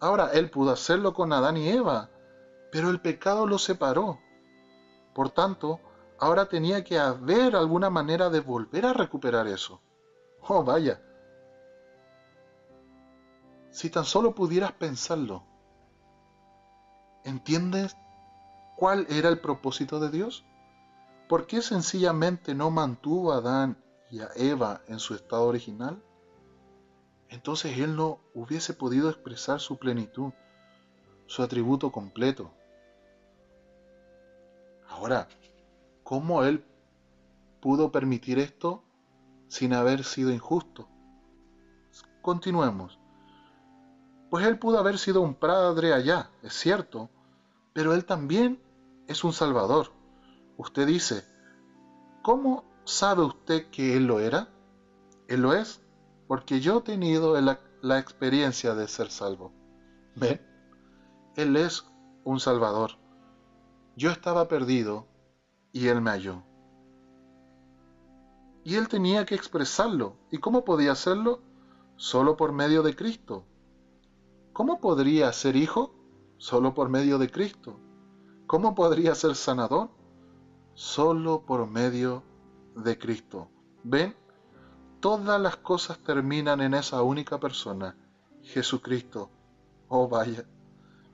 Ahora, 0.00 0.30
Él 0.32 0.50
pudo 0.50 0.72
hacerlo 0.72 1.14
con 1.14 1.32
Adán 1.32 1.58
y 1.58 1.68
Eva, 1.68 2.10
pero 2.72 2.90
el 2.90 3.00
pecado 3.00 3.46
los 3.46 3.62
separó. 3.62 4.18
Por 5.14 5.30
tanto, 5.30 5.78
ahora 6.18 6.48
tenía 6.48 6.82
que 6.82 6.98
haber 6.98 7.54
alguna 7.54 7.88
manera 7.88 8.30
de 8.30 8.40
volver 8.40 8.86
a 8.86 8.92
recuperar 8.92 9.46
eso. 9.46 9.80
Oh, 10.40 10.64
vaya. 10.64 11.00
Si 13.70 13.90
tan 13.90 14.04
solo 14.04 14.34
pudieras 14.34 14.72
pensarlo, 14.72 15.53
¿entiendes 17.24 17.96
cuál 18.76 19.06
era 19.08 19.28
el 19.28 19.40
propósito 19.40 20.00
de 20.00 20.10
Dios? 20.10 20.44
¿Por 21.28 21.46
qué 21.46 21.62
sencillamente 21.62 22.54
no 22.54 22.70
mantuvo 22.70 23.32
a 23.32 23.38
Adán 23.38 23.82
y 24.10 24.20
a 24.20 24.28
Eva 24.36 24.82
en 24.88 24.98
su 24.98 25.14
estado 25.14 25.44
original? 25.44 26.02
Entonces 27.28 27.78
Él 27.78 27.96
no 27.96 28.20
hubiese 28.34 28.74
podido 28.74 29.08
expresar 29.08 29.58
su 29.58 29.78
plenitud, 29.78 30.32
su 31.26 31.42
atributo 31.42 31.90
completo. 31.90 32.52
Ahora, 34.88 35.26
¿cómo 36.02 36.44
Él 36.44 36.64
pudo 37.60 37.90
permitir 37.90 38.38
esto 38.38 38.84
sin 39.48 39.72
haber 39.72 40.04
sido 40.04 40.30
injusto? 40.30 40.88
Continuemos. 42.22 43.00
Pues 44.30 44.46
Él 44.46 44.58
pudo 44.58 44.78
haber 44.78 44.98
sido 44.98 45.20
un 45.22 45.34
padre 45.34 45.92
allá, 45.92 46.30
es 46.42 46.54
cierto, 46.54 47.10
pero 47.74 47.92
Él 47.92 48.06
también 48.06 48.62
es 49.08 49.24
un 49.24 49.34
salvador. 49.34 49.92
Usted 50.56 50.86
dice, 50.86 51.24
¿cómo 52.22 52.64
sabe 52.84 53.22
usted 53.22 53.68
que 53.70 53.96
Él 53.96 54.06
lo 54.06 54.20
era? 54.20 54.48
Él 55.28 55.42
lo 55.42 55.52
es 55.52 55.82
porque 56.26 56.60
yo 56.60 56.78
he 56.78 56.82
tenido 56.82 57.38
la, 57.40 57.98
experiencia 57.98 58.74
de 58.74 58.88
ser 58.88 59.10
salvo. 59.10 59.52
¿Ven? 60.14 60.40
Él 61.36 61.56
es 61.56 61.84
un 62.24 62.40
salvador. 62.40 62.92
Yo 63.96 64.10
estaba 64.10 64.48
perdido 64.48 65.06
y 65.72 65.88
Él 65.88 66.00
me 66.00 66.10
halló. 66.10 66.42
Y 68.62 68.76
Él 68.76 68.88
tenía 68.88 69.26
que 69.26 69.34
expresarlo. 69.34 70.16
¿Y 70.30 70.38
cómo 70.38 70.64
podía 70.64 70.92
hacerlo? 70.92 71.42
Solo 71.96 72.36
por 72.36 72.52
medio 72.52 72.82
de 72.82 72.96
Cristo. 72.96 73.44
¿Cómo 74.52 74.80
podría 74.80 75.32
ser 75.32 75.56
hijo? 75.56 75.94
Solo 76.36 76.74
por 76.74 76.88
medio 76.88 77.18
de 77.18 77.30
Cristo. 77.30 77.78
¿Cómo 78.46 78.74
podría 78.74 79.14
ser 79.14 79.34
sanador? 79.34 79.90
Solo 80.74 81.42
por 81.46 81.66
medio 81.66 82.22
de 82.76 82.98
Cristo. 82.98 83.48
¿Ven? 83.82 84.14
Todas 85.00 85.40
las 85.40 85.56
cosas 85.56 85.98
terminan 85.98 86.60
en 86.60 86.74
esa 86.74 87.02
única 87.02 87.38
persona, 87.38 87.96
Jesucristo. 88.42 89.30
Oh 89.88 90.08
vaya, 90.08 90.44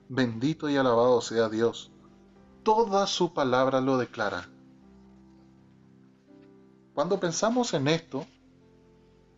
bendito 0.09 0.69
y 0.69 0.77
alabado 0.77 1.21
sea 1.21 1.49
Dios. 1.49 1.91
Toda 2.63 3.05
su 3.07 3.33
palabra 3.33 3.81
lo 3.81 3.97
declara. 3.97 4.49
Cuando 6.93 7.19
pensamos 7.19 7.73
en 7.73 7.87
esto, 7.87 8.25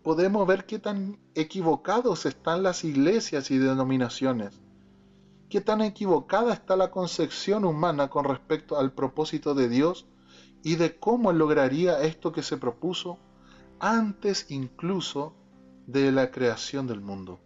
podemos 0.03 0.45
ver 0.45 0.65
qué 0.65 0.79
tan 0.79 1.19
equivocados 1.33 2.25
están 2.25 2.63
las 2.63 2.83
iglesias 2.83 3.51
y 3.51 3.57
denominaciones, 3.57 4.59
qué 5.53 5.61
tan 5.61 5.81
equivocada 5.81 6.51
está 6.51 6.75
la 6.75 6.89
concepción 6.89 7.63
humana 7.63 8.09
con 8.09 8.25
respecto 8.25 8.75
al 8.75 8.91
propósito 8.91 9.53
de 9.53 9.69
Dios 9.69 10.07
y 10.63 10.77
de 10.77 10.97
cómo 10.97 11.31
lograría 11.31 12.01
esto 12.01 12.31
que 12.31 12.41
se 12.41 12.57
propuso 12.57 13.19
antes 13.79 14.49
incluso 14.49 15.35
de 15.85 16.11
la 16.11 16.31
creación 16.31 16.87
del 16.87 17.01
mundo. 17.01 17.39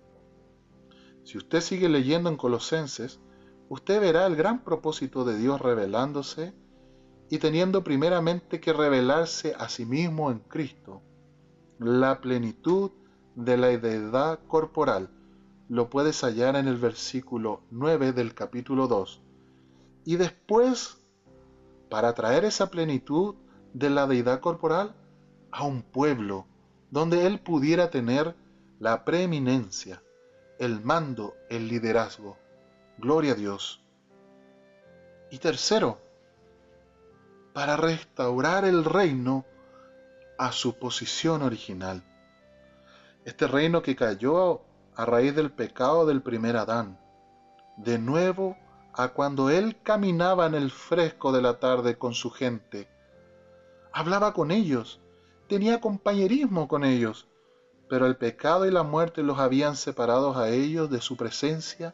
Si 1.25 1.37
usted 1.37 1.59
sigue 1.59 1.89
leyendo 1.89 2.29
en 2.29 2.37
Colosenses, 2.37 3.19
usted 3.67 3.99
verá 3.99 4.25
el 4.25 4.37
gran 4.37 4.63
propósito 4.63 5.25
de 5.25 5.37
Dios 5.37 5.59
revelándose 5.59 6.53
y 7.29 7.39
teniendo 7.39 7.83
primeramente 7.83 8.61
que 8.61 8.71
revelarse 8.71 9.53
a 9.59 9.67
sí 9.67 9.85
mismo 9.85 10.31
en 10.31 10.39
Cristo, 10.39 11.01
la 11.77 12.21
plenitud 12.21 12.91
de 13.35 13.57
la 13.57 13.67
deidad 13.67 14.39
corporal. 14.47 15.09
Lo 15.69 15.89
puedes 15.89 16.21
hallar 16.23 16.55
en 16.55 16.67
el 16.67 16.77
versículo 16.77 17.61
9 17.71 18.13
del 18.13 18.33
capítulo 18.33 18.87
2. 18.87 19.21
Y 20.05 20.15
después, 20.15 20.97
para 21.89 22.13
traer 22.13 22.45
esa 22.45 22.71
plenitud 22.71 23.35
de 23.73 23.89
la 23.89 24.07
deidad 24.07 24.39
corporal, 24.39 24.95
a 25.51 25.63
un 25.65 25.81
pueblo 25.81 26.45
donde 26.89 27.25
él 27.25 27.39
pudiera 27.39 27.89
tener 27.89 28.35
la 28.79 29.03
preeminencia, 29.03 30.01
el 30.57 30.81
mando, 30.81 31.35
el 31.49 31.67
liderazgo. 31.67 32.37
Gloria 32.97 33.33
a 33.33 33.35
Dios. 33.35 33.81
Y 35.31 35.39
tercero, 35.39 35.99
para 37.53 37.75
restaurar 37.75 38.63
el 38.63 38.85
reino 38.85 39.45
a 40.37 40.53
su 40.53 40.79
posición 40.79 41.41
original. 41.41 42.03
Este 43.25 43.47
reino 43.47 43.81
que 43.81 43.95
cayó 43.95 44.61
a 44.97 45.05
raíz 45.05 45.35
del 45.35 45.51
pecado 45.51 46.07
del 46.07 46.23
primer 46.23 46.57
Adán, 46.57 46.99
de 47.77 47.99
nuevo 47.99 48.57
a 48.93 49.09
cuando 49.09 49.51
él 49.51 49.79
caminaba 49.83 50.47
en 50.47 50.55
el 50.55 50.71
fresco 50.71 51.31
de 51.31 51.43
la 51.43 51.59
tarde 51.59 51.99
con 51.99 52.15
su 52.15 52.31
gente, 52.31 52.89
hablaba 53.93 54.33
con 54.33 54.49
ellos, 54.49 54.99
tenía 55.47 55.79
compañerismo 55.79 56.67
con 56.67 56.83
ellos, 56.83 57.27
pero 57.87 58.07
el 58.07 58.17
pecado 58.17 58.65
y 58.65 58.71
la 58.71 58.81
muerte 58.81 59.21
los 59.21 59.37
habían 59.37 59.75
separado 59.75 60.35
a 60.35 60.49
ellos 60.49 60.89
de 60.89 60.99
su 60.99 61.15
presencia 61.15 61.93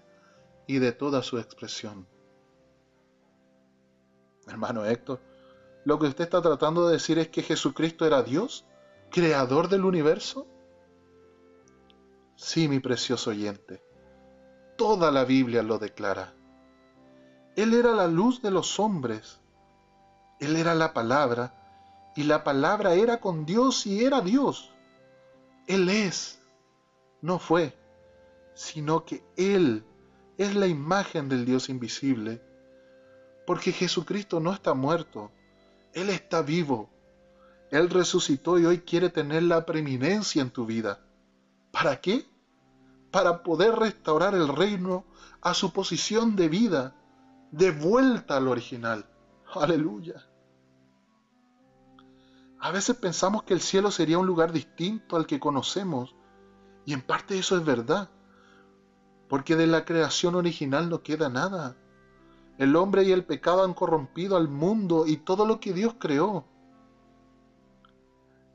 y 0.66 0.80
de 0.80 0.94
toda 0.94 1.24
su 1.24 1.38
expresión. 1.38 2.08
Hermano 4.48 4.86
Héctor, 4.86 5.20
lo 5.84 6.00
que 6.00 6.08
usted 6.08 6.24
está 6.24 6.42
tratando 6.42 6.88
de 6.88 6.94
decir 6.94 7.20
es 7.20 7.28
que 7.28 7.44
Jesucristo 7.44 8.06
era 8.06 8.24
Dios, 8.24 8.66
creador 9.12 9.68
del 9.68 9.84
universo. 9.84 10.48
Sí, 12.46 12.68
mi 12.68 12.82
precioso 12.82 13.30
oyente, 13.30 13.82
toda 14.78 15.12
la 15.12 15.24
Biblia 15.24 15.64
lo 15.64 15.80
declara. 15.80 16.34
Él 17.56 17.74
era 17.74 17.94
la 17.94 18.10
luz 18.10 18.42
de 18.42 18.52
los 18.52 18.82
hombres, 18.82 19.40
Él 20.42 20.58
era 20.58 20.76
la 20.76 20.94
palabra, 20.94 22.12
y 22.18 22.24
la 22.24 22.44
palabra 22.44 22.96
era 22.96 23.22
con 23.22 23.46
Dios 23.46 23.88
y 23.88 24.04
era 24.04 24.20
Dios. 24.20 24.74
Él 25.68 25.88
es, 25.88 26.42
no 27.22 27.40
fue, 27.40 27.78
sino 28.56 29.06
que 29.06 29.24
Él 29.38 29.86
es 30.38 30.54
la 30.54 30.68
imagen 30.68 31.30
del 31.30 31.46
Dios 31.46 31.70
invisible. 31.70 32.42
Porque 33.48 33.72
Jesucristo 33.72 34.42
no 34.42 34.52
está 34.52 34.74
muerto, 34.74 35.32
Él 35.94 36.10
está 36.10 36.42
vivo. 36.42 36.90
Él 37.72 37.90
resucitó 37.90 38.60
y 38.60 38.66
hoy 38.66 38.80
quiere 38.80 39.10
tener 39.10 39.44
la 39.44 39.66
preeminencia 39.66 40.42
en 40.42 40.52
tu 40.52 40.66
vida. 40.66 41.00
¿Para 41.72 42.02
qué? 42.02 42.33
Para 43.14 43.44
poder 43.44 43.76
restaurar 43.76 44.34
el 44.34 44.48
reino 44.48 45.06
a 45.44 45.54
su 45.54 45.72
posición 45.72 46.36
de 46.36 46.50
vida, 46.50 46.96
de 47.52 47.70
vuelta 47.70 48.38
al 48.38 48.48
original. 48.48 49.06
Aleluya. 49.54 50.28
A 52.60 52.72
veces 52.72 52.96
pensamos 52.96 53.44
que 53.44 53.54
el 53.54 53.62
cielo 53.62 53.92
sería 53.92 54.18
un 54.18 54.26
lugar 54.26 54.52
distinto 54.52 55.16
al 55.16 55.28
que 55.28 55.40
conocemos, 55.40 56.16
y 56.86 56.94
en 56.94 57.02
parte 57.02 57.38
eso 57.38 57.56
es 57.56 57.64
verdad, 57.64 58.10
porque 59.30 59.56
de 59.56 59.68
la 59.68 59.86
creación 59.86 60.34
original 60.34 60.90
no 60.90 61.04
queda 61.04 61.30
nada. 61.30 61.78
El 62.58 62.76
hombre 62.76 63.04
y 63.04 63.12
el 63.12 63.26
pecado 63.26 63.64
han 63.64 63.76
corrompido 63.76 64.38
al 64.38 64.48
mundo 64.48 65.06
y 65.06 65.18
todo 65.18 65.46
lo 65.46 65.60
que 65.60 65.72
Dios 65.72 65.98
creó. 66.00 66.46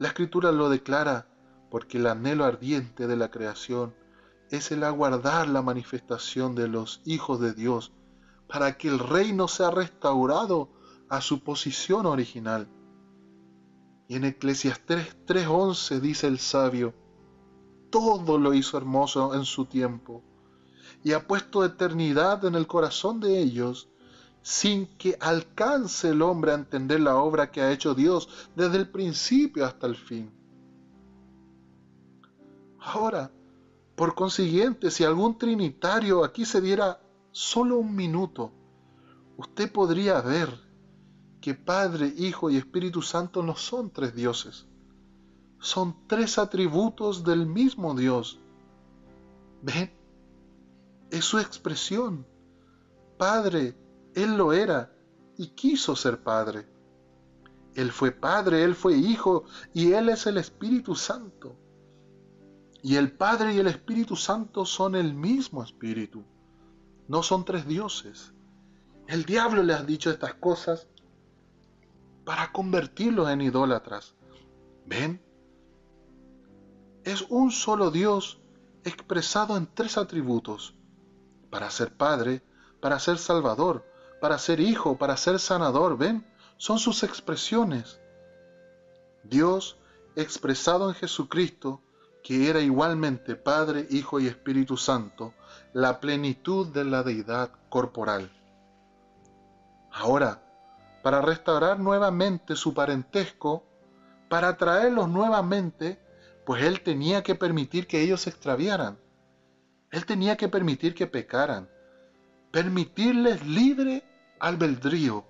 La 0.00 0.08
escritura 0.08 0.50
lo 0.50 0.68
declara 0.68 1.28
porque 1.70 1.98
el 1.98 2.08
anhelo 2.08 2.44
ardiente 2.44 3.06
de 3.06 3.16
la 3.16 3.30
creación 3.30 3.94
es 4.50 4.70
el 4.72 4.84
aguardar 4.84 5.48
la 5.48 5.62
manifestación 5.62 6.54
de 6.54 6.68
los 6.68 7.00
hijos 7.04 7.40
de 7.40 7.52
Dios 7.52 7.92
para 8.48 8.76
que 8.78 8.88
el 8.88 8.98
reino 8.98 9.48
sea 9.48 9.70
restaurado 9.70 10.70
a 11.08 11.20
su 11.20 11.40
posición 11.40 12.06
original. 12.06 12.68
Y 14.08 14.16
en 14.16 14.24
Eclesiastes 14.24 15.16
3:11 15.26 16.00
dice 16.00 16.26
el 16.26 16.38
sabio, 16.38 16.94
todo 17.90 18.38
lo 18.38 18.54
hizo 18.54 18.76
hermoso 18.76 19.34
en 19.34 19.44
su 19.44 19.66
tiempo 19.66 20.22
y 21.04 21.12
ha 21.12 21.26
puesto 21.26 21.64
eternidad 21.64 22.44
en 22.44 22.54
el 22.54 22.66
corazón 22.66 23.20
de 23.20 23.38
ellos 23.38 23.88
sin 24.42 24.86
que 24.96 25.16
alcance 25.20 26.10
el 26.10 26.22
hombre 26.22 26.52
a 26.52 26.54
entender 26.54 27.00
la 27.00 27.16
obra 27.16 27.50
que 27.50 27.60
ha 27.60 27.72
hecho 27.72 27.94
Dios 27.94 28.28
desde 28.56 28.78
el 28.78 28.88
principio 28.88 29.66
hasta 29.66 29.86
el 29.86 29.96
fin. 29.96 30.32
Ahora, 32.78 33.30
por 33.98 34.14
consiguiente, 34.14 34.92
si 34.92 35.02
algún 35.02 35.38
trinitario 35.38 36.22
aquí 36.22 36.44
se 36.44 36.60
diera 36.60 37.00
solo 37.32 37.78
un 37.78 37.96
minuto, 37.96 38.52
usted 39.36 39.72
podría 39.72 40.20
ver 40.20 40.56
que 41.40 41.54
Padre, 41.54 42.14
Hijo 42.16 42.48
y 42.48 42.56
Espíritu 42.56 43.02
Santo 43.02 43.42
no 43.42 43.56
son 43.56 43.90
tres 43.90 44.14
dioses, 44.14 44.66
son 45.58 45.96
tres 46.06 46.38
atributos 46.38 47.24
del 47.24 47.44
mismo 47.46 47.92
Dios. 47.96 48.38
¿Ven? 49.62 49.92
Es 51.10 51.24
su 51.24 51.40
expresión. 51.40 52.24
Padre, 53.16 53.76
Él 54.14 54.36
lo 54.36 54.52
era 54.52 54.92
y 55.36 55.48
quiso 55.48 55.96
ser 55.96 56.22
Padre. 56.22 56.68
Él 57.74 57.90
fue 57.90 58.12
Padre, 58.12 58.62
Él 58.62 58.76
fue 58.76 58.96
Hijo 58.96 59.42
y 59.74 59.90
Él 59.90 60.08
es 60.08 60.28
el 60.28 60.36
Espíritu 60.36 60.94
Santo. 60.94 61.56
Y 62.82 62.96
el 62.96 63.12
Padre 63.12 63.54
y 63.54 63.58
el 63.58 63.66
Espíritu 63.66 64.16
Santo 64.16 64.64
son 64.64 64.94
el 64.94 65.14
mismo 65.14 65.62
Espíritu. 65.62 66.24
No 67.08 67.22
son 67.22 67.44
tres 67.44 67.66
dioses. 67.66 68.32
El 69.06 69.24
diablo 69.24 69.62
le 69.62 69.74
ha 69.74 69.82
dicho 69.82 70.10
estas 70.10 70.34
cosas 70.34 70.86
para 72.24 72.52
convertirlos 72.52 73.30
en 73.30 73.40
idólatras. 73.40 74.14
¿Ven? 74.86 75.20
Es 77.04 77.22
un 77.30 77.50
solo 77.50 77.90
Dios 77.90 78.38
expresado 78.84 79.56
en 79.56 79.66
tres 79.66 79.96
atributos. 79.96 80.74
Para 81.50 81.70
ser 81.70 81.96
Padre, 81.96 82.42
para 82.80 83.00
ser 83.00 83.18
Salvador, 83.18 83.84
para 84.20 84.38
ser 84.38 84.60
Hijo, 84.60 84.98
para 84.98 85.16
ser 85.16 85.38
Sanador. 85.38 85.96
¿Ven? 85.96 86.26
Son 86.58 86.78
sus 86.78 87.02
expresiones. 87.02 87.98
Dios 89.24 89.78
expresado 90.14 90.88
en 90.90 90.94
Jesucristo 90.94 91.82
que 92.28 92.50
era 92.50 92.60
igualmente 92.60 93.36
Padre, 93.36 93.86
Hijo 93.88 94.20
y 94.20 94.26
Espíritu 94.26 94.76
Santo, 94.76 95.32
la 95.72 95.98
plenitud 95.98 96.66
de 96.66 96.84
la 96.84 97.02
deidad 97.02 97.50
corporal. 97.70 98.30
Ahora, 99.90 100.42
para 101.02 101.22
restaurar 101.22 101.80
nuevamente 101.80 102.54
su 102.54 102.74
parentesco, 102.74 103.64
para 104.28 104.58
traerlos 104.58 105.08
nuevamente, 105.08 105.98
pues 106.44 106.64
Él 106.64 106.82
tenía 106.82 107.22
que 107.22 107.34
permitir 107.34 107.86
que 107.86 108.02
ellos 108.02 108.20
se 108.20 108.28
extraviaran. 108.28 108.98
Él 109.90 110.04
tenía 110.04 110.36
que 110.36 110.50
permitir 110.50 110.94
que 110.94 111.06
pecaran, 111.06 111.66
permitirles 112.50 113.46
libre 113.46 114.04
albedrío. 114.38 115.24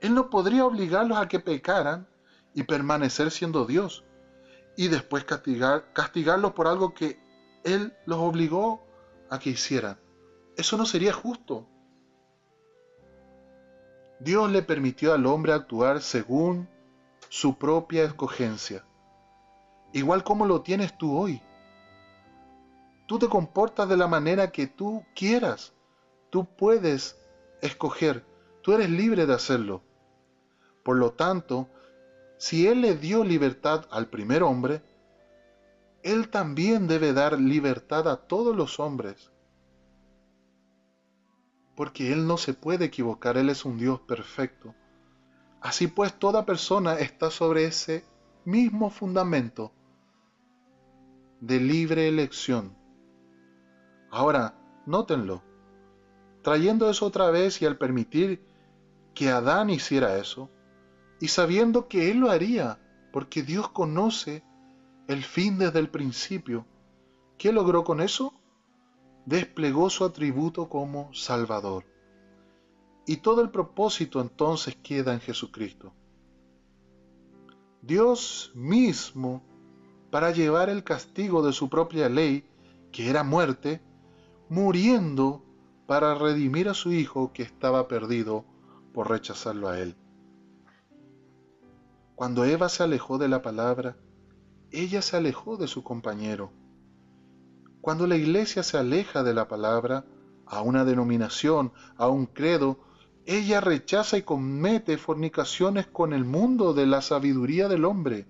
Él 0.00 0.14
no 0.14 0.30
podría 0.30 0.64
obligarlos 0.64 1.18
a 1.18 1.26
que 1.26 1.40
pecaran 1.40 2.06
y 2.54 2.62
permanecer 2.62 3.32
siendo 3.32 3.66
Dios 3.66 4.05
y 4.76 4.88
después 4.88 5.24
castigar, 5.24 5.92
castigarlos 5.92 6.52
por 6.52 6.66
algo 6.66 6.94
que 6.94 7.18
Él 7.64 7.94
los 8.04 8.18
obligó 8.18 8.84
a 9.30 9.38
que 9.38 9.50
hicieran. 9.50 9.98
Eso 10.56 10.76
no 10.76 10.86
sería 10.86 11.12
justo. 11.12 11.66
Dios 14.20 14.50
le 14.50 14.62
permitió 14.62 15.12
al 15.12 15.26
hombre 15.26 15.52
actuar 15.52 16.00
según 16.00 16.68
su 17.28 17.58
propia 17.58 18.04
escogencia, 18.04 18.84
igual 19.92 20.24
como 20.24 20.46
lo 20.46 20.62
tienes 20.62 20.96
tú 20.96 21.18
hoy. 21.18 21.42
Tú 23.06 23.18
te 23.18 23.28
comportas 23.28 23.88
de 23.88 23.96
la 23.96 24.08
manera 24.08 24.50
que 24.50 24.66
tú 24.66 25.04
quieras. 25.14 25.72
Tú 26.30 26.44
puedes 26.44 27.16
escoger. 27.62 28.24
Tú 28.62 28.72
eres 28.72 28.90
libre 28.90 29.26
de 29.26 29.34
hacerlo. 29.34 29.82
Por 30.82 30.96
lo 30.96 31.12
tanto, 31.12 31.68
si 32.38 32.66
Él 32.66 32.82
le 32.82 32.96
dio 32.96 33.24
libertad 33.24 33.86
al 33.90 34.08
primer 34.08 34.42
hombre, 34.42 34.82
Él 36.02 36.28
también 36.28 36.86
debe 36.86 37.12
dar 37.12 37.40
libertad 37.40 38.08
a 38.08 38.16
todos 38.16 38.54
los 38.54 38.78
hombres. 38.78 39.30
Porque 41.74 42.12
Él 42.12 42.26
no 42.26 42.36
se 42.36 42.54
puede 42.54 42.86
equivocar, 42.86 43.36
Él 43.36 43.48
es 43.48 43.64
un 43.64 43.78
Dios 43.78 44.00
perfecto. 44.00 44.74
Así 45.60 45.88
pues, 45.88 46.14
toda 46.18 46.46
persona 46.46 46.98
está 46.98 47.30
sobre 47.30 47.64
ese 47.64 48.04
mismo 48.44 48.90
fundamento 48.90 49.72
de 51.40 51.60
libre 51.60 52.08
elección. 52.08 52.76
Ahora, 54.10 54.54
nótenlo. 54.86 55.42
Trayendo 56.42 56.88
eso 56.88 57.06
otra 57.06 57.30
vez 57.30 57.60
y 57.60 57.66
al 57.66 57.76
permitir 57.76 58.46
que 59.14 59.30
Adán 59.30 59.68
hiciera 59.68 60.16
eso, 60.18 60.50
y 61.20 61.28
sabiendo 61.28 61.88
que 61.88 62.10
Él 62.10 62.18
lo 62.18 62.30
haría, 62.30 62.78
porque 63.12 63.42
Dios 63.42 63.70
conoce 63.70 64.42
el 65.08 65.22
fin 65.22 65.58
desde 65.58 65.78
el 65.78 65.88
principio. 65.88 66.66
¿Qué 67.38 67.52
logró 67.52 67.84
con 67.84 68.00
eso? 68.00 68.34
Desplegó 69.24 69.90
su 69.90 70.04
atributo 70.04 70.68
como 70.68 71.12
Salvador. 71.14 71.84
Y 73.06 73.18
todo 73.18 73.40
el 73.40 73.50
propósito 73.50 74.20
entonces 74.20 74.76
queda 74.82 75.14
en 75.14 75.20
Jesucristo. 75.20 75.92
Dios 77.82 78.50
mismo, 78.54 79.42
para 80.10 80.32
llevar 80.32 80.70
el 80.70 80.82
castigo 80.82 81.46
de 81.46 81.52
su 81.52 81.68
propia 81.68 82.08
ley, 82.08 82.44
que 82.90 83.08
era 83.08 83.22
muerte, 83.22 83.80
muriendo 84.48 85.44
para 85.86 86.14
redimir 86.14 86.68
a 86.68 86.74
su 86.74 86.92
Hijo 86.92 87.32
que 87.32 87.42
estaba 87.42 87.86
perdido 87.86 88.44
por 88.92 89.08
rechazarlo 89.08 89.68
a 89.68 89.78
Él. 89.78 89.96
Cuando 92.16 92.46
Eva 92.46 92.70
se 92.70 92.82
alejó 92.82 93.18
de 93.18 93.28
la 93.28 93.42
palabra, 93.42 93.94
ella 94.70 95.02
se 95.02 95.18
alejó 95.18 95.58
de 95.58 95.68
su 95.68 95.84
compañero. 95.84 96.50
Cuando 97.82 98.06
la 98.06 98.16
iglesia 98.16 98.62
se 98.62 98.78
aleja 98.78 99.22
de 99.22 99.34
la 99.34 99.48
palabra, 99.48 100.06
a 100.46 100.62
una 100.62 100.86
denominación, 100.86 101.72
a 101.98 102.08
un 102.08 102.24
credo, 102.24 102.78
ella 103.26 103.60
rechaza 103.60 104.16
y 104.16 104.22
comete 104.22 104.96
fornicaciones 104.96 105.88
con 105.88 106.14
el 106.14 106.24
mundo 106.24 106.72
de 106.72 106.86
la 106.86 107.02
sabiduría 107.02 107.68
del 107.68 107.84
hombre, 107.84 108.26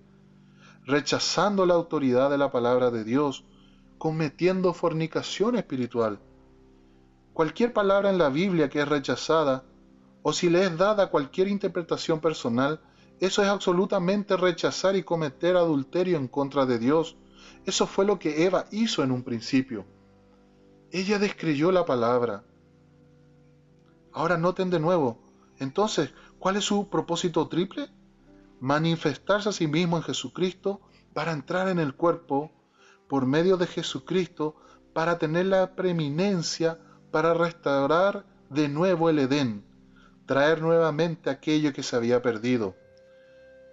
rechazando 0.83 1.65
la 1.65 1.75
autoridad 1.75 2.29
de 2.29 2.37
la 2.37 2.51
palabra 2.51 2.91
de 2.91 3.05
Dios, 3.05 3.45
cometiendo 3.97 4.73
fornicación 4.73 5.55
espiritual. 5.55 6.19
Cualquier 7.31 7.71
palabra 7.71 8.09
en 8.09 8.17
la 8.17 8.27
Biblia 8.27 8.67
que 8.67 8.81
es 8.81 8.87
rechazada, 8.89 9.63
o 10.23 10.33
si 10.33 10.49
le 10.49 10.65
es 10.65 10.77
dada 10.77 11.09
cualquier 11.09 11.47
interpretación 11.47 12.19
personal, 12.19 12.81
eso 13.19 13.41
es 13.41 13.49
absolutamente 13.49 14.37
rechazar 14.37 14.95
y 14.95 15.03
cometer 15.03 15.55
adulterio 15.55 16.17
en 16.17 16.27
contra 16.27 16.65
de 16.65 16.77
Dios. 16.77 17.17
Eso 17.65 17.87
fue 17.87 18.05
lo 18.05 18.19
que 18.19 18.45
Eva 18.45 18.65
hizo 18.71 19.03
en 19.03 19.11
un 19.11 19.23
principio. 19.23 19.85
Ella 20.91 21.17
descreyó 21.17 21.71
la 21.71 21.85
palabra. 21.85 22.43
Ahora 24.13 24.37
noten 24.37 24.69
de 24.69 24.79
nuevo, 24.79 25.19
entonces, 25.59 26.13
¿cuál 26.39 26.57
es 26.57 26.63
su 26.65 26.89
propósito 26.89 27.47
triple? 27.47 27.89
Manifestarse 28.59 29.49
a 29.49 29.51
sí 29.51 29.67
mismo 29.67 29.97
en 29.97 30.03
Jesucristo 30.03 30.81
para 31.13 31.31
entrar 31.31 31.67
en 31.67 31.79
el 31.79 31.95
cuerpo 31.95 32.51
por 33.07 33.25
medio 33.25 33.57
de 33.57 33.67
Jesucristo 33.67 34.55
para 34.93 35.17
tener 35.17 35.47
la 35.47 35.75
preeminencia 35.75 36.79
para 37.11 37.33
restaurar 37.33 38.25
de 38.49 38.69
nuevo 38.69 39.09
el 39.09 39.19
Edén, 39.19 39.63
traer 40.25 40.61
nuevamente 40.61 41.29
aquello 41.29 41.73
que 41.73 41.83
se 41.83 41.95
había 41.95 42.21
perdido. 42.21 42.75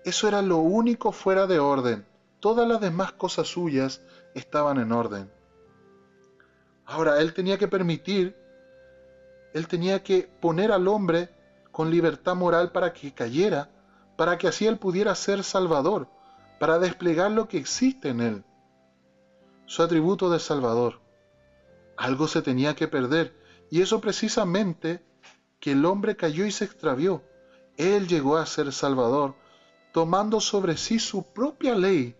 Eso 0.04 0.28
era 0.28 0.42
lo 0.42 0.58
único 0.58 1.12
fuera 1.12 1.46
de 1.46 1.58
orden. 1.58 2.06
Todas 2.40 2.68
las 2.68 2.80
demás 2.80 3.12
cosas 3.12 3.48
suyas 3.48 4.02
estaban 4.34 4.78
en 4.78 4.92
orden. 4.92 5.30
Ahora, 6.84 7.20
él 7.20 7.32
tenía 7.32 7.56
que 7.56 7.68
permitir, 7.68 8.36
él 9.54 9.66
tenía 9.66 10.02
que 10.02 10.28
poner 10.40 10.70
al 10.72 10.86
hombre 10.88 11.30
con 11.70 11.90
libertad 11.90 12.36
moral 12.36 12.70
para 12.70 12.92
que 12.92 13.14
cayera, 13.14 13.70
para 14.16 14.36
que 14.36 14.46
así 14.46 14.66
él 14.66 14.78
pudiera 14.78 15.14
ser 15.14 15.42
salvador, 15.42 16.08
para 16.60 16.78
desplegar 16.78 17.30
lo 17.30 17.48
que 17.48 17.58
existe 17.58 18.10
en 18.10 18.20
él, 18.20 18.44
su 19.66 19.82
atributo 19.82 20.30
de 20.30 20.38
salvador. 20.38 21.00
Algo 21.96 22.28
se 22.28 22.42
tenía 22.42 22.74
que 22.74 22.88
perder, 22.88 23.34
y 23.70 23.80
eso 23.80 24.00
precisamente 24.00 25.02
que 25.58 25.72
el 25.72 25.84
hombre 25.86 26.14
cayó 26.16 26.44
y 26.44 26.50
se 26.50 26.64
extravió. 26.64 27.22
Él 27.76 28.06
llegó 28.06 28.36
a 28.36 28.46
ser 28.46 28.72
salvador, 28.72 29.34
tomando 29.94 30.40
sobre 30.40 30.76
sí 30.76 30.98
su 30.98 31.22
propia 31.22 31.76
ley. 31.76 32.16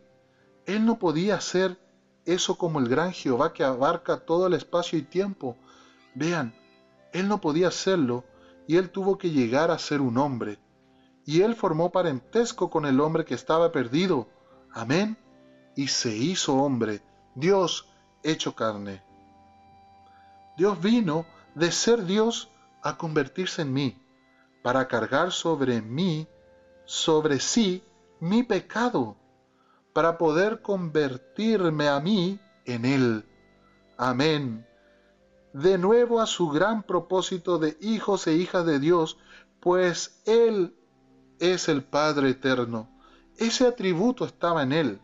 Él 0.64 0.86
no 0.86 0.96
podía 1.00 1.34
hacer 1.34 1.76
eso 2.24 2.56
como 2.56 2.78
el 2.78 2.88
gran 2.88 3.12
Jehová 3.12 3.52
que 3.52 3.64
abarca 3.64 4.24
todo 4.24 4.46
el 4.46 4.54
espacio 4.54 4.96
y 4.96 5.02
tiempo. 5.02 5.56
Vean, 6.14 6.54
él 7.12 7.26
no 7.26 7.40
podía 7.40 7.66
hacerlo 7.66 8.22
y 8.68 8.76
él 8.76 8.90
tuvo 8.90 9.18
que 9.18 9.32
llegar 9.32 9.72
a 9.72 9.78
ser 9.80 10.00
un 10.00 10.18
hombre. 10.18 10.60
Y 11.26 11.40
él 11.40 11.56
formó 11.56 11.90
parentesco 11.90 12.70
con 12.70 12.86
el 12.86 13.00
hombre 13.00 13.24
que 13.24 13.34
estaba 13.34 13.72
perdido. 13.72 14.28
Amén. 14.72 15.18
Y 15.74 15.88
se 15.88 16.16
hizo 16.16 16.54
hombre, 16.54 17.02
Dios 17.34 17.88
hecho 18.22 18.54
carne. 18.54 19.02
Dios 20.56 20.80
vino 20.80 21.26
de 21.56 21.72
ser 21.72 22.04
Dios 22.04 22.52
a 22.84 22.96
convertirse 22.96 23.62
en 23.62 23.72
mí, 23.72 24.00
para 24.62 24.86
cargar 24.86 25.32
sobre 25.32 25.82
mí, 25.82 26.28
sobre 26.84 27.40
sí, 27.40 27.82
mi 28.20 28.42
pecado, 28.42 29.16
para 29.92 30.18
poder 30.18 30.62
convertirme 30.62 31.88
a 31.88 32.00
mí 32.00 32.40
en 32.64 32.84
Él. 32.84 33.24
Amén. 33.96 34.66
De 35.52 35.78
nuevo 35.78 36.20
a 36.20 36.26
su 36.26 36.48
gran 36.48 36.82
propósito 36.82 37.58
de 37.58 37.76
hijos 37.80 38.26
e 38.26 38.34
hijas 38.34 38.66
de 38.66 38.80
Dios, 38.80 39.18
pues 39.60 40.20
Él 40.26 40.74
es 41.38 41.68
el 41.68 41.84
Padre 41.84 42.30
eterno. 42.30 42.88
Ese 43.38 43.66
atributo 43.66 44.24
estaba 44.24 44.62
en 44.62 44.72
Él. 44.72 45.00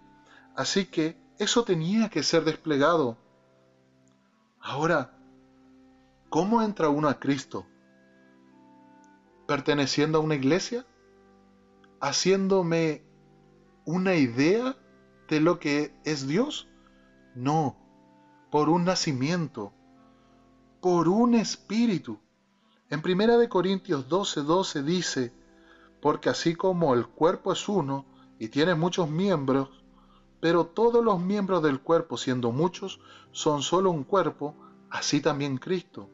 Así 0.56 0.86
que 0.86 1.16
eso 1.38 1.64
tenía 1.64 2.08
que 2.08 2.22
ser 2.22 2.44
desplegado. 2.44 3.16
Ahora, 4.60 5.12
¿cómo 6.28 6.62
entra 6.62 6.88
uno 6.88 7.08
a 7.08 7.18
Cristo? 7.18 7.66
¿Perteneciendo 9.46 10.18
a 10.18 10.20
una 10.20 10.34
iglesia? 10.34 10.84
¿Haciéndome 12.00 13.04
una 13.84 14.14
idea 14.14 14.74
de 15.28 15.40
lo 15.40 15.58
que 15.58 15.94
es 16.04 16.26
Dios? 16.26 16.66
No, 17.34 17.76
por 18.50 18.70
un 18.70 18.86
nacimiento, 18.86 19.74
por 20.80 21.08
un 21.08 21.34
espíritu. 21.34 22.18
En 22.88 23.02
1 23.04 23.48
Corintios 23.50 24.08
12:12 24.08 24.42
12 24.44 24.82
dice, 24.82 25.32
porque 26.00 26.30
así 26.30 26.54
como 26.54 26.94
el 26.94 27.06
cuerpo 27.06 27.52
es 27.52 27.68
uno 27.68 28.06
y 28.38 28.48
tiene 28.48 28.74
muchos 28.74 29.10
miembros, 29.10 29.68
pero 30.40 30.64
todos 30.64 31.04
los 31.04 31.20
miembros 31.20 31.62
del 31.62 31.82
cuerpo, 31.82 32.16
siendo 32.16 32.50
muchos, 32.50 32.98
son 33.30 33.60
solo 33.60 33.90
un 33.90 34.04
cuerpo, 34.04 34.54
así 34.88 35.20
también 35.20 35.58
Cristo. 35.58 36.08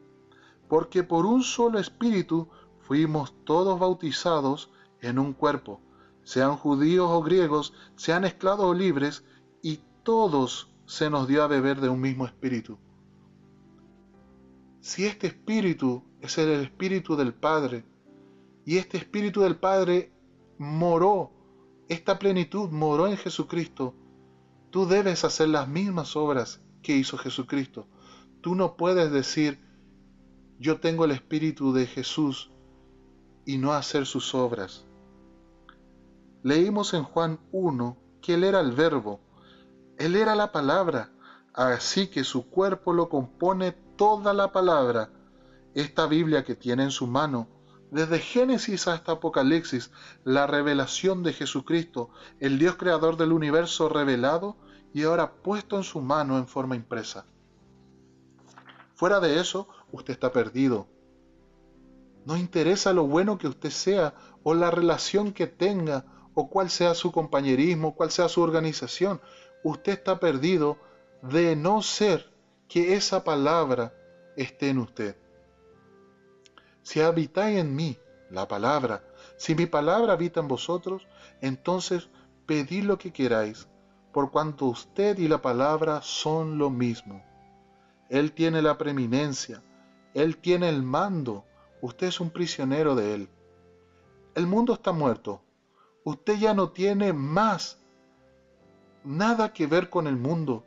Porque 0.67 1.03
por 1.03 1.25
un 1.25 1.43
solo 1.43 1.79
espíritu 1.79 2.49
fuimos 2.81 3.33
todos 3.45 3.79
bautizados 3.79 4.69
en 5.01 5.19
un 5.19 5.33
cuerpo, 5.33 5.81
sean 6.23 6.57
judíos 6.57 7.07
o 7.09 7.21
griegos, 7.21 7.73
sean 7.95 8.25
esclavos 8.25 8.65
o 8.65 8.73
libres, 8.73 9.23
y 9.61 9.79
todos 10.03 10.69
se 10.85 11.09
nos 11.09 11.27
dio 11.27 11.43
a 11.43 11.47
beber 11.47 11.81
de 11.81 11.89
un 11.89 12.01
mismo 12.01 12.25
espíritu. 12.25 12.77
Si 14.81 15.05
este 15.05 15.27
espíritu 15.27 16.03
es 16.21 16.37
el 16.37 16.49
espíritu 16.61 17.15
del 17.15 17.33
Padre, 17.33 17.85
y 18.65 18.77
este 18.77 18.97
espíritu 18.97 19.41
del 19.41 19.57
Padre 19.57 20.11
moró, 20.57 21.31
esta 21.89 22.19
plenitud 22.19 22.69
moró 22.69 23.07
en 23.07 23.17
Jesucristo, 23.17 23.93
Tú 24.69 24.85
debes 24.85 25.23
hacer 25.23 25.49
las 25.49 25.67
mismas 25.67 26.15
obras 26.15 26.61
que 26.81 26.95
hizo 26.95 27.17
Jesucristo. 27.17 27.87
Tú 28.41 28.53
no 28.53 28.75
puedes 28.75 29.11
decir, 29.11 29.59
yo 30.59 30.79
tengo 30.79 31.05
el 31.05 31.11
Espíritu 31.11 31.73
de 31.73 31.87
Jesús 31.87 32.51
y 33.45 33.57
no 33.57 33.73
hacer 33.73 34.05
sus 34.05 34.35
obras. 34.35 34.85
Leímos 36.43 36.93
en 36.93 37.03
Juan 37.03 37.39
1 37.51 37.97
que 38.21 38.35
Él 38.35 38.43
era 38.43 38.59
el 38.59 38.71
verbo, 38.71 39.19
Él 39.97 40.15
era 40.15 40.35
la 40.35 40.51
palabra, 40.51 41.11
así 41.53 42.07
que 42.07 42.23
su 42.23 42.49
cuerpo 42.49 42.93
lo 42.93 43.09
compone 43.09 43.71
toda 43.71 44.33
la 44.33 44.51
palabra. 44.51 45.09
Esta 45.73 46.07
Biblia 46.07 46.43
que 46.43 46.55
tiene 46.55 46.83
en 46.83 46.91
su 46.91 47.07
mano, 47.07 47.47
desde 47.91 48.19
Génesis 48.19 48.87
hasta 48.87 49.13
Apocalipsis, 49.13 49.91
la 50.23 50.45
revelación 50.45 51.23
de 51.23 51.33
Jesucristo, 51.33 52.09
el 52.39 52.59
Dios 52.59 52.75
creador 52.75 53.17
del 53.17 53.31
universo 53.31 53.87
revelado 53.87 54.57
y 54.93 55.03
ahora 55.03 55.33
puesto 55.41 55.77
en 55.77 55.83
su 55.83 56.01
mano 56.01 56.37
en 56.37 56.47
forma 56.47 56.75
impresa. 56.75 57.25
Fuera 58.95 59.19
de 59.19 59.39
eso, 59.39 59.67
usted 59.91 60.13
está 60.13 60.31
perdido. 60.31 60.87
No 62.25 62.35
interesa 62.35 62.91
lo 62.93 63.07
bueno 63.07 63.37
que 63.37 63.47
usted 63.47 63.69
sea 63.69 64.15
o 64.43 64.53
la 64.53 64.69
relación 64.69 65.31
que 65.31 65.47
tenga 65.47 66.03
o 66.39 66.47
cuál 66.47 66.69
sea 66.69 66.93
su 66.93 67.11
compañerismo, 67.11 67.95
cuál 67.95 68.11
sea 68.11 68.29
su 68.29 68.43
organización. 68.43 69.19
Usted 69.63 69.93
está 69.93 70.19
perdido 70.19 70.77
de 71.23 71.55
no 71.55 71.81
ser 71.81 72.31
que 72.67 72.93
esa 72.93 73.23
palabra 73.23 73.91
esté 74.35 74.69
en 74.69 74.77
usted. 74.77 75.17
Si 76.83 77.01
habitáis 77.01 77.57
en 77.57 77.75
mí 77.75 77.97
la 78.29 78.47
palabra, 78.47 79.03
si 79.35 79.55
mi 79.55 79.65
palabra 79.65 80.13
habita 80.13 80.39
en 80.39 80.47
vosotros, 80.47 81.07
entonces 81.41 82.07
pedid 82.45 82.83
lo 82.83 82.99
que 82.99 83.11
queráis, 83.11 83.67
por 84.13 84.29
cuanto 84.29 84.65
usted 84.65 85.17
y 85.17 85.27
la 85.27 85.41
palabra 85.41 86.03
son 86.03 86.59
lo 86.59 86.69
mismo. 86.69 87.25
Él 88.09 88.31
tiene 88.31 88.61
la 88.61 88.77
preeminencia, 88.77 89.63
Él 90.13 90.37
tiene 90.37 90.69
el 90.69 90.83
mando, 90.83 91.45
usted 91.81 92.05
es 92.05 92.19
un 92.19 92.29
prisionero 92.29 92.93
de 92.93 93.15
Él. 93.15 93.29
El 94.35 94.45
mundo 94.45 94.73
está 94.73 94.91
muerto, 94.91 95.41
usted 96.09 96.37
ya 96.37 96.53
no 96.53 96.69
tiene 96.69 97.11
más 97.11 97.79
nada 99.03 99.51
que 99.51 99.67
ver 99.67 99.89
con 99.89 100.07
el 100.07 100.15
mundo. 100.15 100.63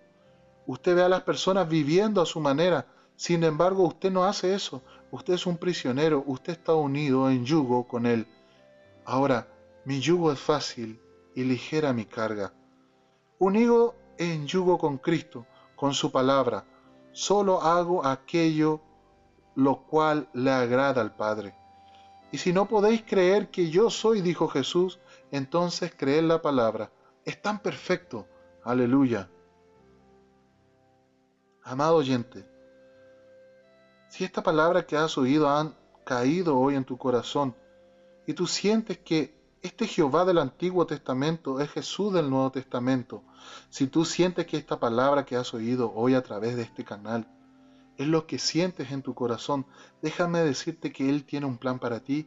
Usted 0.67 0.95
ve 0.97 1.03
a 1.03 1.09
las 1.09 1.23
personas 1.23 1.67
viviendo 1.67 2.21
a 2.21 2.27
su 2.27 2.41
manera, 2.41 2.87
sin 3.17 3.43
embargo 3.45 3.85
usted 3.85 4.11
no 4.11 4.25
hace 4.25 4.55
eso, 4.55 4.83
Usted 5.13 5.35
es 5.35 5.47
un 5.47 5.57
prisionero, 5.57 6.23
usted 6.27 6.53
está 6.53 6.75
unido 6.75 7.31
en 7.31 7.45
yugo 7.45 7.89
con 7.89 8.07
Él. 8.07 8.29
Ahora, 9.05 9.49
mi 9.85 9.99
yugo 10.01 10.31
es 10.31 10.39
fácil 10.39 11.01
y 11.35 11.43
ligera 11.43 11.93
mi 11.93 12.05
carga. 12.05 12.53
Unido 13.41 13.97
en 14.19 14.47
yugo 14.47 14.79
con 14.79 14.99
Cristo, 14.99 15.47
con 15.75 15.95
su 15.95 16.13
palabra, 16.13 16.65
solo 17.11 17.61
hago 17.61 18.07
aquello 18.07 18.81
lo 19.57 19.83
cual 19.83 20.29
le 20.33 20.53
agrada 20.53 21.01
al 21.01 21.17
Padre. 21.17 21.55
Y 22.31 22.39
si 22.39 22.53
no 22.53 22.69
podéis 22.69 23.03
creer 23.03 23.51
que 23.51 23.69
yo 23.69 23.91
soy, 23.91 24.21
dijo 24.21 24.47
Jesús, 24.47 25.01
entonces 25.31 25.93
creed 25.97 26.25
la 26.25 26.43
palabra. 26.43 26.93
Es 27.25 27.41
tan 27.41 27.61
perfecto. 27.61 28.27
Aleluya. 28.65 29.31
Amado 31.63 31.97
oyente, 31.97 32.47
si 34.09 34.25
esta 34.25 34.43
palabra 34.43 34.87
que 34.87 34.97
has 34.97 35.17
oído 35.19 35.49
han 35.49 35.77
caído 36.05 36.59
hoy 36.59 36.75
en 36.75 36.85
tu 36.85 36.99
corazón 36.99 37.55
y 38.27 38.35
tú 38.35 38.47
sientes 38.47 38.99
que 38.99 39.39
este 39.63 39.87
Jehová 39.87 40.25
del 40.25 40.39
Antiguo 40.39 40.87
Testamento 40.87 41.61
es 41.61 41.71
Jesús 41.71 42.13
del 42.13 42.31
Nuevo 42.31 42.51
Testamento, 42.51 43.23
si 43.69 43.87
tú 43.87 44.05
sientes 44.05 44.47
que 44.47 44.57
esta 44.57 44.81
palabra 44.81 45.25
que 45.25 45.37
has 45.37 45.53
oído 45.55 45.93
hoy 45.95 46.15
a 46.15 46.23
través 46.23 46.57
de 46.57 46.63
este 46.63 46.85
canal 46.85 47.29
es 47.99 48.09
lo 48.09 48.27
que 48.27 48.39
sientes 48.39 48.91
en 48.91 49.03
tu 49.03 49.15
corazón, 49.15 49.67
déjame 50.01 50.41
decirte 50.41 50.91
que 50.91 51.11
Él 51.11 51.25
tiene 51.25 51.47
un 51.47 51.59
plan 51.59 51.79
para 51.79 52.01
ti 52.01 52.27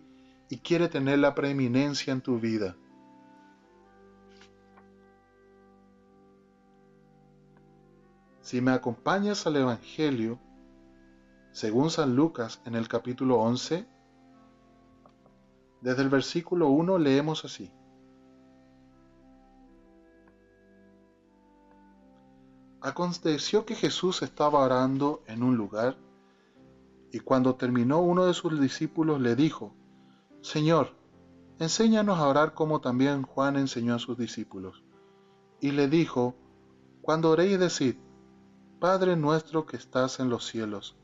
y 0.49 0.59
quiere 0.59 0.87
tener 0.87 1.17
la 1.19 1.33
preeminencia 1.33 2.13
en 2.13 2.21
tu 2.21 2.39
vida. 2.39 2.77
Si 8.43 8.59
me 8.59 8.71
acompañas 8.71 9.47
al 9.47 9.55
Evangelio, 9.55 10.37
según 11.53 11.89
San 11.89 12.13
Lucas 12.13 12.61
en 12.65 12.75
el 12.75 12.89
capítulo 12.89 13.39
11, 13.39 13.87
desde 15.79 16.01
el 16.01 16.09
versículo 16.09 16.67
1 16.67 16.97
leemos 16.97 17.45
así. 17.45 17.71
Aconteció 22.81 23.65
que 23.65 23.75
Jesús 23.75 24.21
estaba 24.23 24.59
orando 24.59 25.23
en 25.27 25.41
un 25.41 25.55
lugar 25.55 25.95
y 27.13 27.19
cuando 27.21 27.55
terminó 27.55 28.01
uno 28.01 28.25
de 28.25 28.33
sus 28.33 28.59
discípulos 28.59 29.21
le 29.21 29.37
dijo, 29.37 29.73
Señor, 30.41 30.89
enséñanos 31.59 32.19
a 32.19 32.27
orar 32.27 32.53
como 32.53 32.81
también 32.81 33.21
Juan 33.23 33.55
enseñó 33.55 33.95
a 33.95 33.99
sus 33.99 34.17
discípulos. 34.17 34.83
Y 35.61 35.71
le 35.71 35.87
dijo, 35.87 36.35
Cuando 37.01 37.29
oréis 37.29 37.57
decid, 37.57 37.95
Padre 38.83 39.15
nuestro 39.15 39.65
que 39.65 39.77
estás 39.77 40.19
en 40.19 40.29
los 40.29 40.45
cielos, 40.45 40.97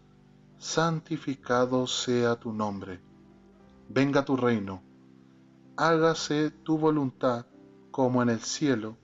santificado 0.58 1.88
sea 1.88 2.36
tu 2.36 2.52
nombre. 2.52 3.00
Venga 3.88 4.26
tu 4.26 4.36
reino. 4.36 4.84
Hágase 5.78 6.52
tu 6.52 6.78
voluntad 6.78 7.46
como 7.90 8.22
en 8.22 8.28
el 8.28 8.42
cielo, 8.42 8.98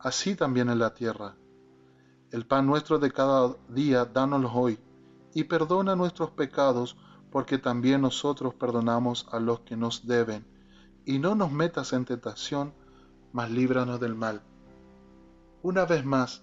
así 0.00 0.34
también 0.34 0.70
en 0.70 0.80
la 0.80 0.92
tierra. 0.92 1.36
El 2.32 2.44
pan 2.48 2.66
nuestro 2.66 2.98
de 2.98 3.12
cada 3.12 3.54
día, 3.68 4.04
dánoslo 4.04 4.52
hoy, 4.52 4.80
y 5.32 5.44
perdona 5.44 5.94
nuestros 5.94 6.32
pecados, 6.32 6.96
porque 7.30 7.58
también 7.58 8.00
nosotros 8.00 8.54
perdonamos 8.54 9.28
a 9.30 9.38
los 9.38 9.60
que 9.60 9.76
nos 9.76 10.04
deben. 10.04 10.44
Y 11.04 11.20
no 11.20 11.36
nos 11.36 11.52
metas 11.52 11.92
en 11.92 12.04
tentación, 12.04 12.74
mas 13.32 13.52
líbranos 13.52 14.00
del 14.00 14.16
mal. 14.16 14.42
Una 15.62 15.84
vez 15.84 16.04
más, 16.04 16.42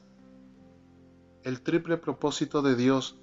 el 1.44 1.62
triple 1.62 1.98
propósito 1.98 2.62
de 2.62 2.76
Dios 2.76 3.18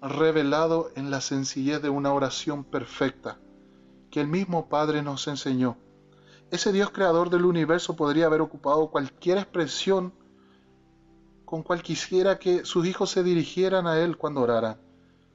revelado 0.00 0.90
en 0.96 1.10
la 1.10 1.20
sencillez 1.20 1.80
de 1.80 1.88
una 1.88 2.12
oración 2.12 2.64
perfecta 2.64 3.38
que 4.10 4.20
el 4.20 4.28
mismo 4.28 4.68
Padre 4.68 5.02
nos 5.02 5.26
enseñó. 5.28 5.76
Ese 6.50 6.72
Dios 6.72 6.90
creador 6.90 7.30
del 7.30 7.44
universo 7.44 7.96
podría 7.96 8.26
haber 8.26 8.40
ocupado 8.40 8.90
cualquier 8.90 9.38
expresión 9.38 10.12
con 11.44 11.62
cual 11.62 11.82
quisiera 11.82 12.38
que 12.38 12.64
sus 12.64 12.86
hijos 12.86 13.10
se 13.10 13.22
dirigieran 13.22 13.86
a 13.86 13.98
Él 13.98 14.16
cuando 14.16 14.42
oraran, 14.42 14.76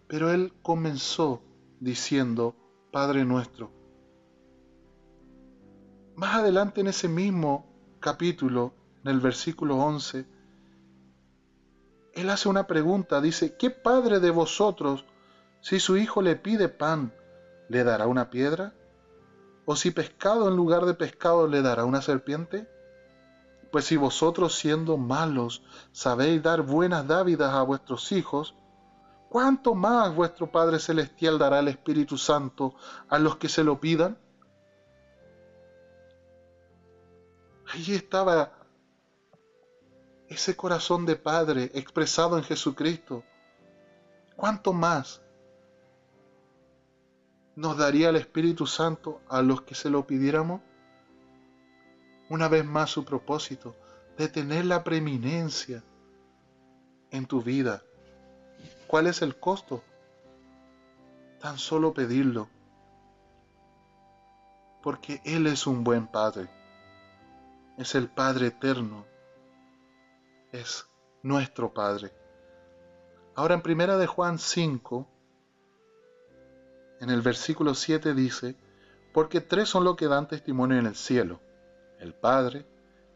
pero 0.08 0.32
Él 0.32 0.54
comenzó 0.62 1.42
diciendo, 1.80 2.56
Padre 2.92 3.26
nuestro. 3.26 3.72
Más 6.16 6.36
adelante 6.36 6.82
en 6.82 6.88
ese 6.88 7.08
mismo 7.08 7.66
capítulo, 8.00 8.74
en 9.04 9.12
el 9.12 9.20
versículo 9.20 9.78
11, 9.78 10.26
Él 12.20 12.30
hace 12.30 12.50
una 12.50 12.68
pregunta, 12.68 13.22
dice, 13.22 13.56
¿qué 13.56 13.70
padre 13.70 14.20
de 14.20 14.30
vosotros, 14.30 15.06
si 15.62 15.80
su 15.80 15.96
hijo 15.96 16.22
le 16.22 16.36
pide 16.36 16.68
pan, 16.68 17.14
le 17.70 17.86
dará 17.86 18.08
una 18.08 18.30
piedra? 18.30 18.74
¿O 19.64 19.78
si 19.78 19.92
pescado 19.92 20.50
en 20.50 20.58
lugar 20.58 20.84
de 20.84 20.96
pescado 20.96 21.48
le 21.48 21.62
dará 21.62 21.86
una 21.86 22.02
serpiente? 22.02 22.70
Pues 23.72 23.86
si 23.86 23.96
vosotros 23.96 24.54
siendo 24.54 24.98
malos 24.98 25.64
sabéis 25.94 26.44
dar 26.44 26.62
buenas 26.62 27.08
dávidas 27.08 27.54
a 27.54 27.62
vuestros 27.62 28.12
hijos, 28.12 28.54
¿cuánto 29.30 29.74
más 29.74 30.14
vuestro 30.14 30.52
Padre 30.52 30.80
Celestial 30.80 31.40
dará 31.40 31.60
el 31.60 31.70
Espíritu 31.70 32.18
Santo 32.18 32.76
a 33.08 33.18
los 33.18 33.38
que 33.38 33.48
se 33.48 33.64
lo 33.64 33.80
pidan? 33.80 34.18
Allí 37.74 37.96
estaba 37.96 38.59
ese 40.30 40.56
corazón 40.56 41.06
de 41.06 41.16
Padre 41.16 41.72
expresado 41.74 42.38
en 42.38 42.44
Jesucristo. 42.44 43.24
¿Cuánto 44.36 44.74
más 44.74 45.22
nos 47.56 47.78
daría 47.78 48.10
el 48.10 48.16
Espíritu 48.16 48.68
Santo 48.68 49.22
a 49.28 49.42
los 49.42 49.64
que 49.64 49.76
se 49.76 49.90
lo 49.90 50.06
pidiéramos? 50.06 50.62
Una 52.30 52.48
vez 52.48 52.64
más 52.64 52.92
su 52.92 53.04
propósito 53.04 53.76
de 54.18 54.28
tener 54.28 54.66
la 54.66 54.84
preeminencia 54.84 55.84
en 57.10 57.26
tu 57.26 57.42
vida. 57.42 57.82
¿Cuál 58.86 59.08
es 59.08 59.24
el 59.24 59.40
costo? 59.40 59.84
Tan 61.40 61.58
solo 61.58 61.94
pedirlo. 61.94 62.50
Porque 64.84 65.22
Él 65.26 65.48
es 65.48 65.66
un 65.66 65.84
buen 65.84 66.06
Padre. 66.08 66.50
Es 67.78 67.96
el 67.96 68.10
Padre 68.10 68.48
eterno. 68.48 69.09
Es 70.52 70.88
nuestro 71.22 71.72
Padre. 71.74 72.12
Ahora 73.36 73.54
en 73.54 73.62
primera 73.62 73.98
de 73.98 74.08
Juan 74.08 74.40
5, 74.40 75.08
en 77.02 77.10
el 77.12 77.22
versículo 77.22 77.76
7 77.76 78.16
dice, 78.16 78.56
porque 79.14 79.42
tres 79.42 79.70
son 79.70 79.84
los 79.84 79.96
que 79.96 80.08
dan 80.08 80.28
testimonio 80.28 80.80
en 80.80 80.88
el 80.88 80.96
cielo, 80.96 81.40
el 82.00 82.16
Padre, 82.16 82.66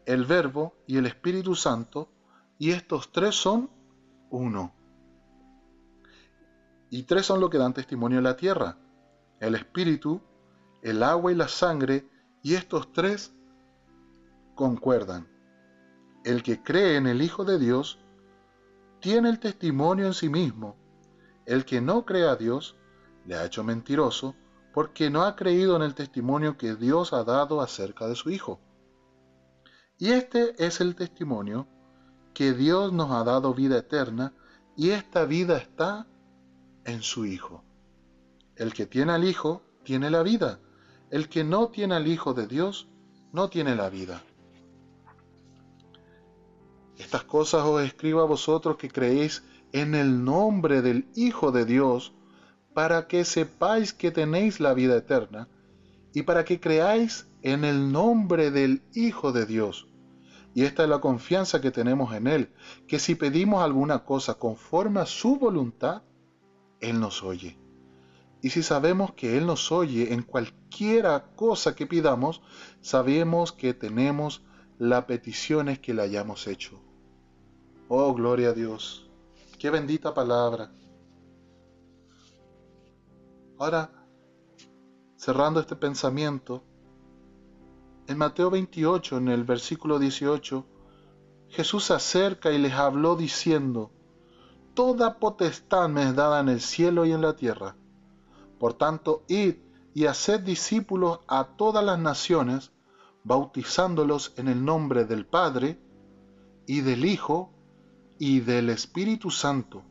el 0.06 0.24
Verbo 0.26 0.76
y 0.86 0.96
el 0.96 1.06
Espíritu 1.06 1.56
Santo, 1.56 2.08
y 2.56 2.70
estos 2.70 3.10
tres 3.10 3.34
son 3.34 3.68
uno. 4.30 4.72
Y 6.88 7.02
tres 7.02 7.26
son 7.26 7.40
los 7.40 7.50
que 7.50 7.58
dan 7.58 7.74
testimonio 7.74 8.18
en 8.18 8.24
la 8.24 8.36
tierra, 8.36 8.78
el 9.40 9.56
Espíritu, 9.56 10.22
el 10.82 11.02
agua 11.02 11.32
y 11.32 11.34
la 11.34 11.48
sangre, 11.48 12.06
y 12.42 12.54
estos 12.54 12.92
tres 12.92 13.34
concuerdan. 14.54 15.33
El 16.24 16.42
que 16.42 16.62
cree 16.62 16.96
en 16.96 17.06
el 17.06 17.20
Hijo 17.20 17.44
de 17.44 17.58
Dios 17.58 17.98
tiene 19.00 19.28
el 19.28 19.38
testimonio 19.38 20.06
en 20.06 20.14
sí 20.14 20.30
mismo. 20.30 20.74
El 21.44 21.66
que 21.66 21.82
no 21.82 22.06
cree 22.06 22.26
a 22.26 22.36
Dios 22.36 22.76
le 23.26 23.36
ha 23.36 23.44
hecho 23.44 23.62
mentiroso 23.62 24.34
porque 24.72 25.10
no 25.10 25.24
ha 25.24 25.36
creído 25.36 25.76
en 25.76 25.82
el 25.82 25.94
testimonio 25.94 26.56
que 26.56 26.76
Dios 26.76 27.12
ha 27.12 27.24
dado 27.24 27.60
acerca 27.60 28.08
de 28.08 28.14
su 28.14 28.30
Hijo. 28.30 28.58
Y 29.98 30.12
este 30.12 30.54
es 30.64 30.80
el 30.80 30.96
testimonio 30.96 31.68
que 32.32 32.54
Dios 32.54 32.90
nos 32.90 33.10
ha 33.10 33.22
dado 33.22 33.52
vida 33.52 33.76
eterna 33.76 34.32
y 34.78 34.90
esta 34.90 35.26
vida 35.26 35.58
está 35.58 36.06
en 36.86 37.02
su 37.02 37.26
Hijo. 37.26 37.62
El 38.56 38.72
que 38.72 38.86
tiene 38.86 39.12
al 39.12 39.24
Hijo 39.24 39.62
tiene 39.84 40.08
la 40.08 40.22
vida. 40.22 40.58
El 41.10 41.28
que 41.28 41.44
no 41.44 41.68
tiene 41.68 41.96
al 41.96 42.06
Hijo 42.06 42.32
de 42.32 42.46
Dios 42.46 42.88
no 43.30 43.50
tiene 43.50 43.76
la 43.76 43.90
vida. 43.90 44.22
Estas 46.98 47.24
cosas 47.24 47.64
os 47.64 47.82
escribo 47.82 48.20
a 48.20 48.26
vosotros 48.26 48.76
que 48.76 48.88
creéis 48.88 49.42
en 49.72 49.94
el 49.94 50.24
nombre 50.24 50.82
del 50.82 51.08
Hijo 51.16 51.50
de 51.50 51.64
Dios, 51.64 52.12
para 52.72 53.06
que 53.08 53.24
sepáis 53.24 53.92
que 53.92 54.10
tenéis 54.10 54.60
la 54.60 54.74
vida 54.74 54.96
eterna, 54.96 55.48
y 56.12 56.22
para 56.22 56.44
que 56.44 56.60
creáis 56.60 57.28
en 57.42 57.64
el 57.64 57.90
nombre 57.92 58.50
del 58.50 58.82
Hijo 58.94 59.32
de 59.32 59.46
Dios. 59.46 59.88
Y 60.54 60.62
esta 60.62 60.84
es 60.84 60.88
la 60.88 61.00
confianza 61.00 61.60
que 61.60 61.72
tenemos 61.72 62.14
en 62.14 62.28
Él, 62.28 62.52
que 62.86 63.00
si 63.00 63.16
pedimos 63.16 63.62
alguna 63.62 64.04
cosa 64.04 64.34
conforme 64.34 65.00
a 65.00 65.06
su 65.06 65.36
voluntad, 65.36 66.02
Él 66.80 67.00
nos 67.00 67.24
oye. 67.24 67.58
Y 68.40 68.50
si 68.50 68.62
sabemos 68.62 69.14
que 69.14 69.36
Él 69.36 69.46
nos 69.46 69.72
oye 69.72 70.12
en 70.12 70.22
cualquiera 70.22 71.32
cosa 71.34 71.74
que 71.74 71.86
pidamos, 71.86 72.42
sabemos 72.80 73.50
que 73.50 73.74
tenemos 73.74 74.44
las 74.78 75.04
peticiones 75.04 75.78
que 75.78 75.94
le 75.94 76.02
hayamos 76.02 76.46
hecho. 76.46 76.80
Oh, 77.88 78.14
gloria 78.14 78.50
a 78.50 78.52
Dios. 78.52 79.08
Qué 79.58 79.70
bendita 79.70 80.12
palabra. 80.12 80.70
Ahora, 83.58 83.90
cerrando 85.16 85.60
este 85.60 85.76
pensamiento, 85.76 86.64
en 88.06 88.18
Mateo 88.18 88.50
28, 88.50 89.16
en 89.16 89.28
el 89.28 89.44
versículo 89.44 89.98
18, 89.98 90.66
Jesús 91.48 91.84
se 91.84 91.94
acerca 91.94 92.50
y 92.50 92.58
les 92.58 92.72
habló 92.72 93.16
diciendo, 93.16 93.90
Toda 94.74 95.18
potestad 95.18 95.88
me 95.88 96.02
es 96.02 96.16
dada 96.16 96.40
en 96.40 96.48
el 96.48 96.60
cielo 96.60 97.06
y 97.06 97.12
en 97.12 97.22
la 97.22 97.36
tierra. 97.36 97.76
Por 98.58 98.74
tanto, 98.74 99.22
id 99.28 99.54
y 99.94 100.06
haced 100.06 100.40
discípulos 100.40 101.20
a 101.28 101.44
todas 101.56 101.84
las 101.84 101.98
naciones, 101.98 102.72
bautizándolos 103.24 104.34
en 104.36 104.48
el 104.48 104.64
nombre 104.64 105.04
del 105.04 105.26
Padre, 105.26 105.78
y 106.66 106.82
del 106.82 107.04
Hijo, 107.04 107.50
y 108.18 108.40
del 108.40 108.70
Espíritu 108.70 109.30
Santo, 109.30 109.82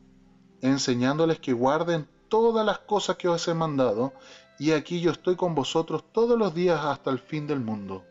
enseñándoles 0.60 1.40
que 1.40 1.52
guarden 1.52 2.08
todas 2.28 2.64
las 2.64 2.78
cosas 2.80 3.16
que 3.16 3.28
os 3.28 3.46
he 3.48 3.54
mandado, 3.54 4.12
y 4.58 4.70
aquí 4.70 5.00
yo 5.00 5.10
estoy 5.10 5.36
con 5.36 5.54
vosotros 5.54 6.04
todos 6.12 6.38
los 6.38 6.54
días 6.54 6.80
hasta 6.84 7.10
el 7.10 7.18
fin 7.18 7.46
del 7.46 7.60
mundo. 7.60 8.04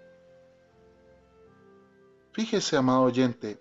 Fíjese, 2.33 2.77
amado 2.77 3.03
oyente, 3.03 3.59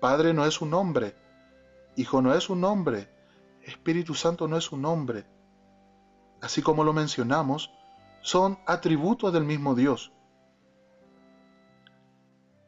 Padre 0.00 0.32
no 0.32 0.46
es 0.46 0.60
un 0.60 0.74
hombre, 0.74 1.16
Hijo 1.96 2.22
no 2.22 2.32
es 2.34 2.48
un 2.48 2.64
hombre, 2.64 3.08
Espíritu 3.62 4.14
Santo 4.14 4.48
no 4.48 4.56
es 4.56 4.72
un 4.72 4.84
hombre. 4.84 5.24
Así 6.40 6.62
como 6.62 6.84
lo 6.84 6.92
mencionamos, 6.92 7.70
son 8.22 8.58
atributos 8.66 9.32
del 9.32 9.44
mismo 9.44 9.74
Dios. 9.74 10.12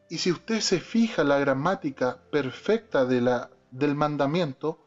Y 0.09 0.19
si 0.19 0.31
usted 0.31 0.59
se 0.59 0.79
fija 0.79 1.23
la 1.23 1.39
gramática 1.39 2.19
perfecta 2.31 3.05
de 3.05 3.21
la, 3.21 3.49
del 3.71 3.95
mandamiento, 3.95 4.79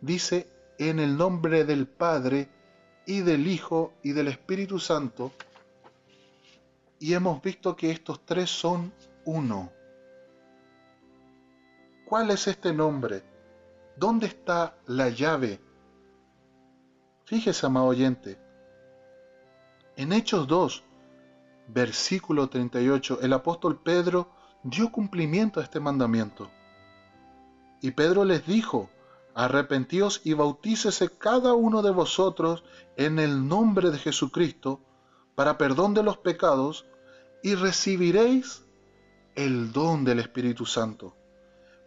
dice 0.00 0.48
en 0.78 0.98
el 0.98 1.16
nombre 1.16 1.64
del 1.64 1.86
Padre 1.86 2.48
y 3.06 3.20
del 3.20 3.46
Hijo 3.46 3.94
y 4.02 4.12
del 4.12 4.28
Espíritu 4.28 4.78
Santo. 4.78 5.32
Y 6.98 7.14
hemos 7.14 7.40
visto 7.40 7.76
que 7.76 7.90
estos 7.90 8.24
tres 8.24 8.50
son 8.50 8.92
uno. 9.24 9.70
¿Cuál 12.04 12.30
es 12.30 12.46
este 12.48 12.72
nombre? 12.72 13.22
¿Dónde 13.96 14.26
está 14.26 14.76
la 14.86 15.08
llave? 15.08 15.60
Fíjese, 17.24 17.66
amado 17.66 17.86
oyente. 17.86 18.38
En 19.96 20.12
Hechos 20.12 20.46
2, 20.48 20.84
versículo 21.68 22.48
38, 22.48 23.20
el 23.20 23.32
apóstol 23.32 23.80
Pedro 23.82 24.37
dio 24.70 24.90
cumplimiento 24.90 25.60
a 25.60 25.62
este 25.62 25.80
mandamiento. 25.80 26.50
Y 27.80 27.92
Pedro 27.92 28.24
les 28.24 28.46
dijo, 28.46 28.90
arrepentíos 29.34 30.20
y 30.24 30.34
bautícese 30.34 31.10
cada 31.16 31.54
uno 31.54 31.82
de 31.82 31.90
vosotros 31.90 32.64
en 32.96 33.18
el 33.18 33.46
nombre 33.46 33.90
de 33.90 33.98
Jesucristo 33.98 34.80
para 35.34 35.56
perdón 35.58 35.94
de 35.94 36.02
los 36.02 36.18
pecados 36.18 36.86
y 37.42 37.54
recibiréis 37.54 38.64
el 39.36 39.72
don 39.72 40.04
del 40.04 40.18
Espíritu 40.18 40.66
Santo. 40.66 41.14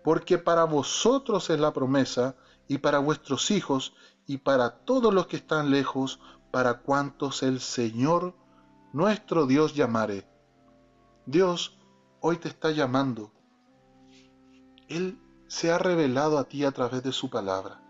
Porque 0.04 0.38
para 0.38 0.64
vosotros 0.64 1.50
es 1.50 1.60
la 1.60 1.74
promesa 1.74 2.36
y 2.68 2.78
para 2.78 3.00
vuestros 3.00 3.52
hijos 3.52 3.94
y 4.26 4.38
para 4.38 4.86
todos 4.86 5.14
los 5.14 5.28
que 5.28 5.36
están 5.36 5.70
lejos, 5.70 6.20
para 6.52 6.80
cuantos 6.80 7.44
el 7.44 7.60
Señor 7.60 8.34
nuestro 8.94 9.46
Dios 9.46 9.76
llamare. 9.76 10.26
Dios 11.26 11.78
hoy 12.22 12.38
te 12.38 12.48
está 12.50 12.72
llamando. 12.72 13.32
Él 14.88 15.20
se 15.48 15.72
ha 15.72 15.78
revelado 15.78 16.38
a 16.38 16.46
ti 16.46 16.64
a 16.64 16.72
través 16.72 17.04
de 17.04 17.12
su 17.12 17.30
palabra. 17.30 17.82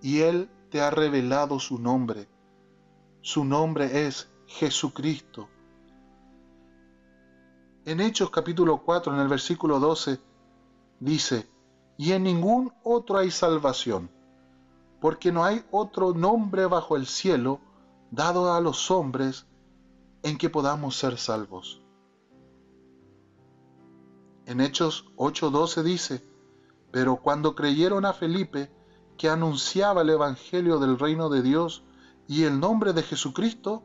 Y 0.00 0.20
Él 0.20 0.48
te 0.70 0.80
ha 0.80 0.90
revelado 0.90 1.58
su 1.58 1.78
nombre. 1.78 2.28
Su 3.20 3.44
nombre 3.44 4.06
es 4.06 4.30
Jesucristo. 4.46 5.48
En 7.84 8.00
Hechos 8.00 8.30
capítulo 8.30 8.78
4, 8.78 9.14
en 9.14 9.20
el 9.20 9.28
versículo 9.28 9.80
12, 9.80 10.20
dice, 11.00 11.50
y 11.96 12.12
en 12.12 12.22
ningún 12.22 12.72
otro 12.84 13.18
hay 13.18 13.30
salvación, 13.30 14.10
porque 15.00 15.32
no 15.32 15.44
hay 15.44 15.64
otro 15.70 16.14
nombre 16.14 16.66
bajo 16.66 16.96
el 16.96 17.06
cielo 17.06 17.60
dado 18.10 18.54
a 18.54 18.60
los 18.60 18.90
hombres 18.90 19.46
en 20.22 20.38
que 20.38 20.50
podamos 20.50 20.96
ser 20.96 21.18
salvos. 21.18 21.79
En 24.50 24.60
Hechos 24.60 25.04
8:12 25.14 25.84
dice, 25.84 26.24
pero 26.90 27.18
cuando 27.18 27.54
creyeron 27.54 28.04
a 28.04 28.12
Felipe, 28.12 28.68
que 29.16 29.28
anunciaba 29.28 30.02
el 30.02 30.10
Evangelio 30.10 30.80
del 30.80 30.98
reino 30.98 31.28
de 31.28 31.40
Dios 31.40 31.84
y 32.26 32.42
el 32.42 32.58
nombre 32.58 32.92
de 32.92 33.04
Jesucristo, 33.04 33.84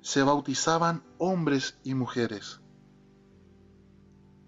se 0.00 0.24
bautizaban 0.24 1.04
hombres 1.18 1.78
y 1.84 1.94
mujeres. 1.94 2.60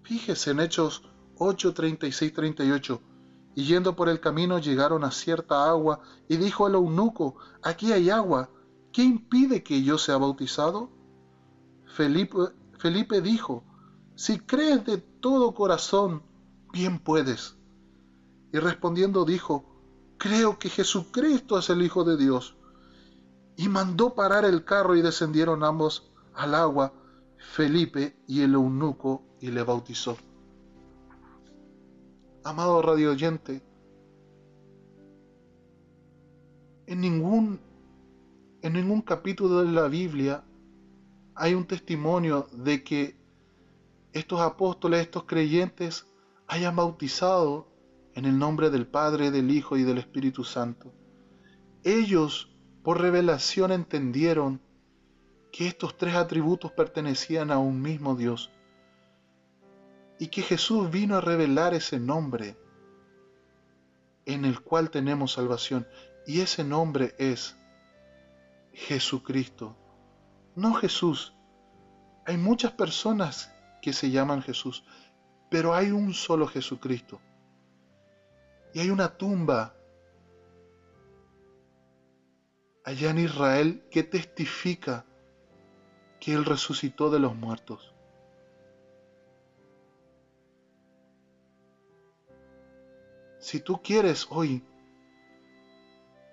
Fíjese 0.03 0.51
en 0.51 0.59
Hechos 0.59 1.03
8, 1.37 1.73
36, 1.73 2.33
38. 2.33 3.01
Y 3.55 3.63
yendo 3.63 3.95
por 3.95 4.09
el 4.09 4.19
camino 4.19 4.59
llegaron 4.59 5.05
a 5.05 5.11
cierta 5.11 5.69
agua, 5.69 6.01
y 6.27 6.35
dijo 6.35 6.65
al 6.65 6.73
eunuco, 6.73 7.37
aquí 7.63 7.93
hay 7.93 8.09
agua, 8.09 8.49
¿qué 8.91 9.03
impide 9.03 9.63
que 9.63 9.81
yo 9.81 9.97
sea 9.97 10.17
bautizado? 10.17 10.89
Felipe 11.85 13.21
dijo, 13.21 13.63
si 14.15 14.39
crees 14.39 14.85
de 14.85 14.97
todo 14.97 15.53
corazón, 15.53 16.23
bien 16.71 16.99
puedes. 16.99 17.55
Y 18.51 18.59
respondiendo 18.59 19.25
dijo, 19.25 19.65
creo 20.17 20.57
que 20.59 20.69
Jesucristo 20.69 21.57
es 21.59 21.69
el 21.69 21.81
Hijo 21.81 22.03
de 22.03 22.17
Dios. 22.17 22.55
Y 23.57 23.69
mandó 23.69 24.15
parar 24.15 24.45
el 24.45 24.65
carro 24.65 24.95
y 24.95 25.01
descendieron 25.01 25.63
ambos 25.63 26.11
al 26.33 26.55
agua, 26.55 26.93
Felipe 27.37 28.17
y 28.27 28.41
el 28.41 28.53
eunuco, 28.53 29.23
y 29.39 29.51
le 29.51 29.63
bautizó 29.63 30.17
amado 32.45 32.79
radio 32.83 33.11
oyente, 33.11 33.63
en 36.85 37.01
ningún, 37.01 37.59
en 38.61 38.73
ningún 38.73 39.01
capítulo 39.01 39.63
de 39.63 39.71
la 39.71 39.87
Biblia 39.87 40.43
hay 41.33 41.55
un 41.55 41.65
testimonio 41.65 42.47
de 42.53 42.83
que 42.83 43.17
estos 44.15 44.39
apóstoles, 44.39 45.01
estos 45.01 45.25
creyentes, 45.25 46.07
hayan 46.47 46.77
bautizado 46.77 47.67
en 48.13 48.23
el 48.23 48.39
nombre 48.39 48.69
del 48.69 48.87
Padre, 48.87 49.29
del 49.29 49.51
Hijo 49.51 49.75
y 49.75 49.83
del 49.83 49.97
Espíritu 49.97 50.45
Santo. 50.45 50.93
Ellos, 51.83 52.49
por 52.81 53.01
revelación, 53.01 53.73
entendieron 53.73 54.61
que 55.51 55.67
estos 55.67 55.97
tres 55.97 56.15
atributos 56.15 56.71
pertenecían 56.71 57.51
a 57.51 57.57
un 57.57 57.81
mismo 57.81 58.15
Dios 58.15 58.51
y 60.17 60.27
que 60.27 60.43
Jesús 60.43 60.89
vino 60.89 61.17
a 61.17 61.21
revelar 61.21 61.73
ese 61.73 61.99
nombre 61.99 62.57
en 64.25 64.45
el 64.45 64.61
cual 64.61 64.91
tenemos 64.91 65.33
salvación. 65.33 65.85
Y 66.25 66.39
ese 66.39 66.63
nombre 66.63 67.15
es 67.17 67.57
Jesucristo, 68.71 69.75
no 70.55 70.73
Jesús. 70.73 71.35
Hay 72.25 72.37
muchas 72.37 72.71
personas 72.71 73.54
que 73.85 73.93
se 73.93 74.09
llaman 74.09 74.41
Jesús, 74.41 74.83
pero 75.47 75.75
hay 75.75 75.91
un 75.91 76.11
solo 76.15 76.47
Jesucristo. 76.47 77.21
Y 78.73 78.79
hay 78.79 78.89
una 78.89 79.15
tumba 79.15 79.75
allá 82.83 83.11
en 83.11 83.19
Israel 83.19 83.85
que 83.91 84.01
testifica 84.01 85.05
que 86.19 86.33
Él 86.33 86.45
resucitó 86.45 87.11
de 87.11 87.19
los 87.19 87.35
muertos. 87.35 87.93
Si 93.37 93.59
tú 93.59 93.83
quieres 93.83 94.25
hoy, 94.31 94.65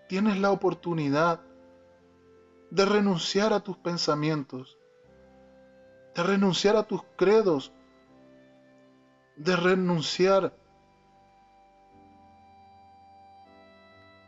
tienes 0.09 0.39
la 0.39 0.53
oportunidad 0.53 1.43
de 2.71 2.87
renunciar 2.87 3.53
a 3.53 3.61
tus 3.61 3.77
pensamientos, 3.77 4.79
de 6.15 6.23
renunciar 6.23 6.77
a 6.77 6.83
tus 6.83 7.03
credos, 7.17 7.73
de 9.37 9.57
renunciar 9.57 10.55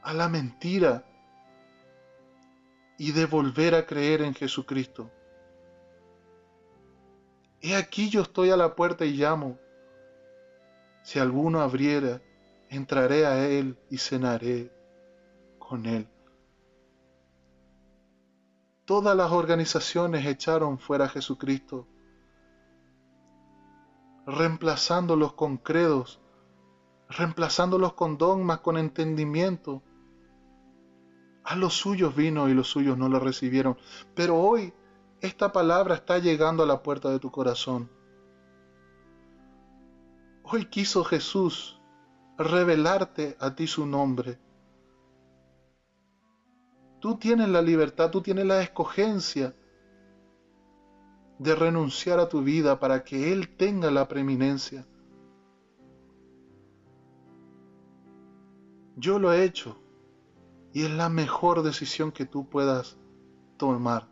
a 0.03 0.13
la 0.13 0.29
mentira 0.29 1.05
y 2.99 3.13
de 3.13 3.27
volver 3.27 3.75
a 3.75 3.87
creer 3.87 4.23
en 4.23 4.35
Jesucristo. 4.35 5.11
He 7.61 7.75
aquí 7.75 8.11
yo 8.11 8.23
estoy 8.23 8.51
a 8.51 8.57
la 8.57 8.75
puerta 8.75 9.05
y 9.05 9.13
llamo. 9.13 9.59
Si 11.03 11.19
alguno 11.19 11.61
abriera, 11.61 12.21
entraré 12.69 13.27
a 13.27 13.47
Él 13.47 13.79
y 13.91 13.99
cenaré 13.99 14.71
con 15.59 15.87
Él. 15.87 16.07
Todas 18.85 19.17
las 19.17 19.33
organizaciones 19.33 20.27
echaron 20.27 20.79
fuera 20.79 21.07
a 21.07 21.09
Jesucristo, 21.09 21.87
reemplazándolos 24.27 25.33
con 25.33 25.57
credos, 25.57 26.21
reemplazándolos 27.09 27.95
con 27.95 28.19
dogmas, 28.19 28.61
con 28.61 28.77
entendimiento. 28.77 29.83
A 31.45 31.57
los 31.57 31.75
suyos 31.75 32.15
vino 32.15 32.49
y 32.49 32.55
los 32.55 32.69
suyos 32.69 32.99
no 32.99 33.09
lo 33.09 33.21
recibieron. 33.21 33.79
Pero 34.15 34.39
hoy 34.39 34.75
esta 35.21 35.51
palabra 35.53 35.95
está 35.95 36.19
llegando 36.19 36.63
a 36.63 36.67
la 36.67 36.83
puerta 36.83 37.09
de 37.09 37.19
tu 37.19 37.31
corazón. 37.31 37.91
Hoy 40.43 40.67
quiso 40.67 41.05
Jesús 41.05 41.81
revelarte 42.37 43.37
a 43.41 43.55
ti 43.55 43.67
su 43.67 43.87
nombre. 43.87 44.39
Tú 47.05 47.19
tienes 47.19 47.51
la 47.51 47.61
libertad, 47.61 48.11
tú 48.11 48.23
tienes 48.23 48.47
la 48.47 48.63
escogencia 48.63 49.55
de 51.39 51.55
renunciar 51.55 52.19
a 52.19 52.31
tu 52.31 52.43
vida 52.43 52.81
para 52.81 53.05
que 53.05 53.31
Él 53.31 53.55
tenga 53.59 53.91
la 53.91 54.09
preeminencia. 54.09 54.87
Yo 58.97 59.19
lo 59.19 59.35
he 59.35 59.45
hecho 59.45 59.77
y 60.73 60.85
es 60.85 60.91
la 60.93 61.11
mejor 61.11 61.63
decisión 61.63 62.11
que 62.11 62.25
tú 62.25 62.49
puedas 62.49 62.97
tomar. 63.59 64.09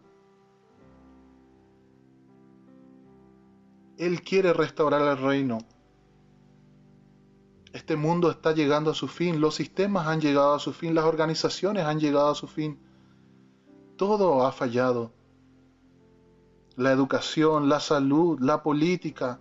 Él 3.96 4.20
quiere 4.20 4.52
restaurar 4.52 5.00
el 5.00 5.16
reino. 5.16 5.56
Este 7.72 7.96
mundo 7.96 8.30
está 8.30 8.52
llegando 8.52 8.90
a 8.90 8.94
su 8.94 9.08
fin, 9.08 9.40
los 9.40 9.54
sistemas 9.54 10.06
han 10.06 10.20
llegado 10.20 10.52
a 10.54 10.58
su 10.58 10.74
fin, 10.74 10.94
las 10.94 11.06
organizaciones 11.06 11.86
han 11.86 11.98
llegado 11.98 12.28
a 12.28 12.34
su 12.34 12.46
fin. 12.46 12.78
Todo 13.96 14.44
ha 14.44 14.52
fallado. 14.52 15.10
La 16.76 16.92
educación, 16.92 17.70
la 17.70 17.80
salud, 17.80 18.38
la 18.40 18.62
política, 18.62 19.40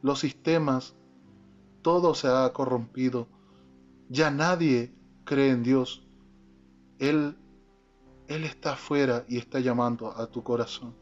los 0.00 0.20
sistemas, 0.20 0.96
todo 1.82 2.14
se 2.14 2.28
ha 2.28 2.50
corrompido. 2.54 3.28
Ya 4.08 4.30
nadie 4.30 4.94
cree 5.24 5.50
en 5.50 5.62
Dios. 5.62 6.06
Él, 6.98 7.36
Él 8.28 8.44
está 8.44 8.72
afuera 8.72 9.26
y 9.28 9.36
está 9.36 9.60
llamando 9.60 10.10
a 10.16 10.26
tu 10.26 10.42
corazón. 10.42 10.94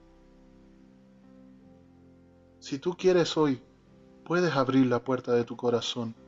Si 2.59 2.81
tú 2.81 2.97
quieres 2.97 3.37
hoy, 3.37 3.63
puedes 4.25 4.57
abrir 4.57 4.87
la 4.87 5.05
puerta 5.05 5.33
de 5.33 5.45
tu 5.45 5.57
corazón 5.57 6.26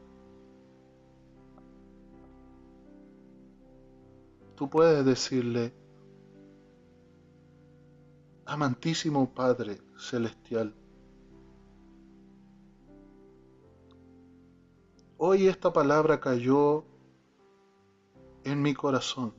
tú 4.58 4.68
puedes 4.68 5.04
decirle, 5.04 5.72
amantísimo 8.44 9.32
Padre 9.32 9.78
Celestial, 9.96 10.74
hoy 15.16 15.46
esta 15.46 15.72
palabra 15.72 16.18
cayó 16.18 16.84
en 18.42 18.60
mi 18.60 18.74
corazón. 18.74 19.32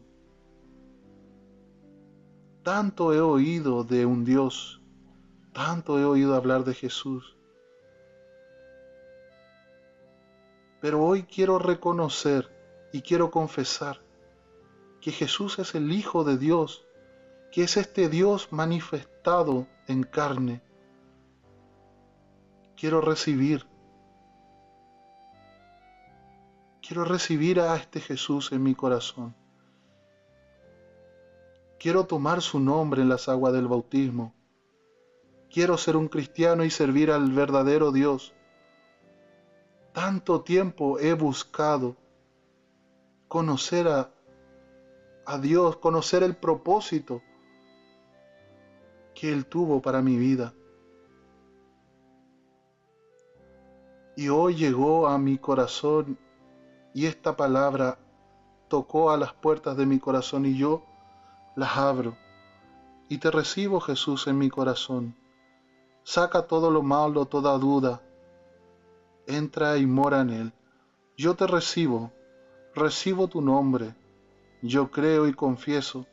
Tanto 2.63 3.13
he 3.13 3.19
oído 3.19 3.83
de 3.83 4.05
un 4.05 4.23
Dios, 4.23 4.81
tanto 5.51 5.99
he 5.99 6.05
oído 6.05 6.33
hablar 6.33 6.63
de 6.63 6.75
Jesús, 6.75 7.37
pero 10.79 11.03
hoy 11.03 11.23
quiero 11.23 11.59
reconocer 11.59 12.49
y 12.93 13.01
quiero 13.01 13.29
confesar 13.29 14.07
que 15.01 15.11
Jesús 15.11 15.59
es 15.59 15.75
el 15.75 15.91
Hijo 15.91 16.23
de 16.23 16.37
Dios, 16.37 16.85
que 17.51 17.63
es 17.63 17.77
este 17.77 18.09
Dios 18.09 18.49
manifestado 18.51 19.67
en 19.87 20.03
carne, 20.03 20.61
quiero 22.75 23.01
recibir. 23.01 23.65
Quiero 26.81 27.05
recibir 27.05 27.59
a 27.59 27.75
este 27.75 27.99
Jesús 27.99 28.51
en 28.51 28.63
mi 28.63 28.73
corazón. 28.73 29.35
Quiero 31.79 32.05
tomar 32.05 32.41
su 32.41 32.59
nombre 32.59 33.01
en 33.01 33.09
las 33.09 33.29
aguas 33.29 33.53
del 33.53 33.67
bautismo. 33.67 34.33
Quiero 35.49 35.77
ser 35.77 35.95
un 35.95 36.07
cristiano 36.07 36.63
y 36.63 36.69
servir 36.69 37.11
al 37.11 37.31
verdadero 37.31 37.91
Dios. 37.91 38.33
Tanto 39.93 40.41
tiempo 40.41 40.99
he 40.99 41.13
buscado 41.13 41.95
conocer 43.27 43.87
a, 43.87 44.11
a 45.29 45.37
Dios, 45.37 45.77
conocer 45.77 46.23
el 46.23 46.35
propósito 46.35 47.21
que 49.13 49.31
Él 49.31 49.45
tuvo 49.45 49.79
para 49.79 50.01
mi 50.01 50.17
vida. 50.17 50.55
Y 54.17 54.29
hoy 54.29 54.55
llegó 54.55 55.07
a 55.07 55.19
mi 55.19 55.37
corazón 55.37 56.17
y 56.95 57.05
esta 57.05 57.37
palabra 57.37 57.99
tocó 58.69 59.11
a 59.11 59.17
las 59.17 59.31
puertas 59.33 59.77
de 59.77 59.85
mi 59.85 59.99
corazón 59.99 60.47
y 60.47 60.57
yo 60.57 60.83
las 61.55 61.77
abro. 61.77 62.17
Y 63.07 63.19
te 63.19 63.29
recibo 63.29 63.79
Jesús 63.81 64.25
en 64.25 64.39
mi 64.39 64.49
corazón. 64.49 65.15
Saca 66.01 66.47
todo 66.47 66.71
lo 66.71 66.81
malo, 66.81 67.25
toda 67.25 67.55
duda. 67.59 68.01
Entra 69.27 69.77
y 69.77 69.85
mora 69.85 70.21
en 70.21 70.29
él. 70.31 70.53
Yo 71.15 71.35
te 71.35 71.45
recibo, 71.45 72.11
recibo 72.73 73.27
tu 73.27 73.41
nombre. 73.41 73.93
Yo 74.61 74.91
creo 74.91 75.27
y 75.27 75.33
confieso 75.33 76.05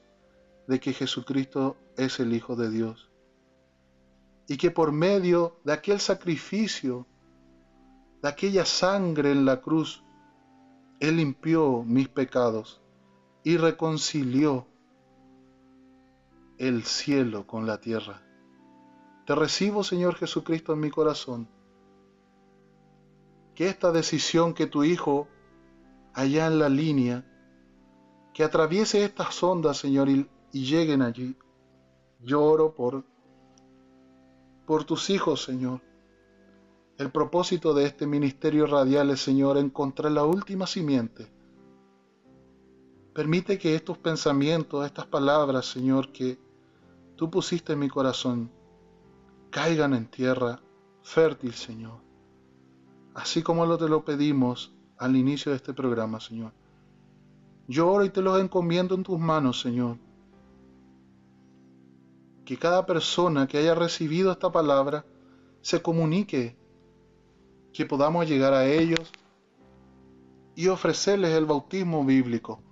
de 0.69 0.79
que 0.81 0.93
Jesucristo 0.93 1.77
es 1.97 2.21
el 2.21 2.33
Hijo 2.33 2.55
de 2.57 2.71
Dios. 2.71 3.11
Y 4.49 4.57
que 4.57 4.71
por 4.71 4.93
medio 4.93 5.59
de 5.65 5.73
aquel 5.73 5.99
sacrificio 5.99 7.07
de 8.23 8.29
aquella 8.29 8.65
sangre 8.65 9.33
en 9.33 9.45
la 9.45 9.61
cruz, 9.61 10.05
Él 11.01 11.17
limpió 11.17 11.83
mis 11.83 12.09
pecados 12.09 12.81
y 13.43 13.57
reconcilió 13.57 14.67
el 16.59 16.85
cielo 16.85 17.47
con 17.47 17.67
la 17.67 17.81
tierra. 17.81 18.23
Te 19.27 19.35
recibo, 19.35 19.83
Señor 19.83 20.15
Jesucristo, 20.15 20.73
en 20.73 20.81
mi 20.81 20.91
corazón. 20.91 21.49
Que 23.55 23.69
esta 23.69 23.91
decisión 23.91 24.55
que 24.55 24.67
tu 24.67 24.85
Hijo, 24.85 25.29
allá 26.15 26.47
en 26.47 26.59
la 26.59 26.69
línea, 26.69 27.25
que 28.37 28.45
atraviese 28.45 29.03
estas 29.03 29.43
ondas, 29.43 29.79
Señor, 29.79 30.11
y, 30.11 30.29
lleguen 30.53 31.01
allí. 31.01 31.35
Lloro 32.21 32.75
por, 32.75 33.03
por 34.67 34.85
tus 34.85 35.09
hijos, 35.09 35.43
Señor 35.43 35.81
el 36.99 37.11
propósito 37.11 37.75
de 37.75 37.85
este 37.85 38.07
ministerio 38.07 38.67
radial 38.67 39.11
es, 39.11 39.21
Señor, 39.21 39.59
encontrar 39.59 40.13
la 40.13 40.25
última 40.25 40.67
simiente. 40.67 41.31
Permite 43.13 43.59
que 43.59 43.75
estos 43.75 43.99
pensamientos, 43.99 44.85
estas 44.87 45.07
palabras, 45.07 45.67
Señor, 45.67 46.11
que 46.11 46.39
tú 47.17 47.31
pusiste 47.31 47.75
en 47.75 47.81
mi 47.81 47.89
corazón, 47.89 48.51
caigan 49.51 49.93
en 49.93 50.07
tierra 50.07 50.61
fértil, 51.03 51.53
Señor. 51.53 52.01
Así 53.15 53.43
como 53.43 53.67
lo 53.67 53.77
te 53.77 53.89
lo 53.89 54.05
pedimos 54.05 54.75
al 54.99 55.17
inicio 55.17 55.53
de 55.53 55.57
este 55.57 55.75
programa, 55.75 56.19
Señor. 56.19 56.53
Yo 57.69 57.91
oro 57.91 58.05
y 58.05 58.11
te 58.11 58.23
los 58.23 58.41
encomiendo 58.41 58.95
en 58.95 59.03
tus 59.03 59.19
manos, 59.19 59.61
Señor. 59.61 59.97
Que 62.45 62.57
cada 62.57 62.87
persona 62.87 63.49
que 63.49 63.59
haya 63.59 63.75
recibido 63.75 64.31
esta 64.31 64.53
palabra 64.53 65.05
se 65.63 65.83
comunique 65.83 66.57
que 67.73 67.85
podamos 67.85 68.29
llegar 68.29 68.55
a 68.55 68.67
ellos 68.67 69.11
y 70.55 70.69
ofrecerles 70.69 71.33
el 71.33 71.45
bautismo 71.45 72.05
bíblico, 72.05 72.63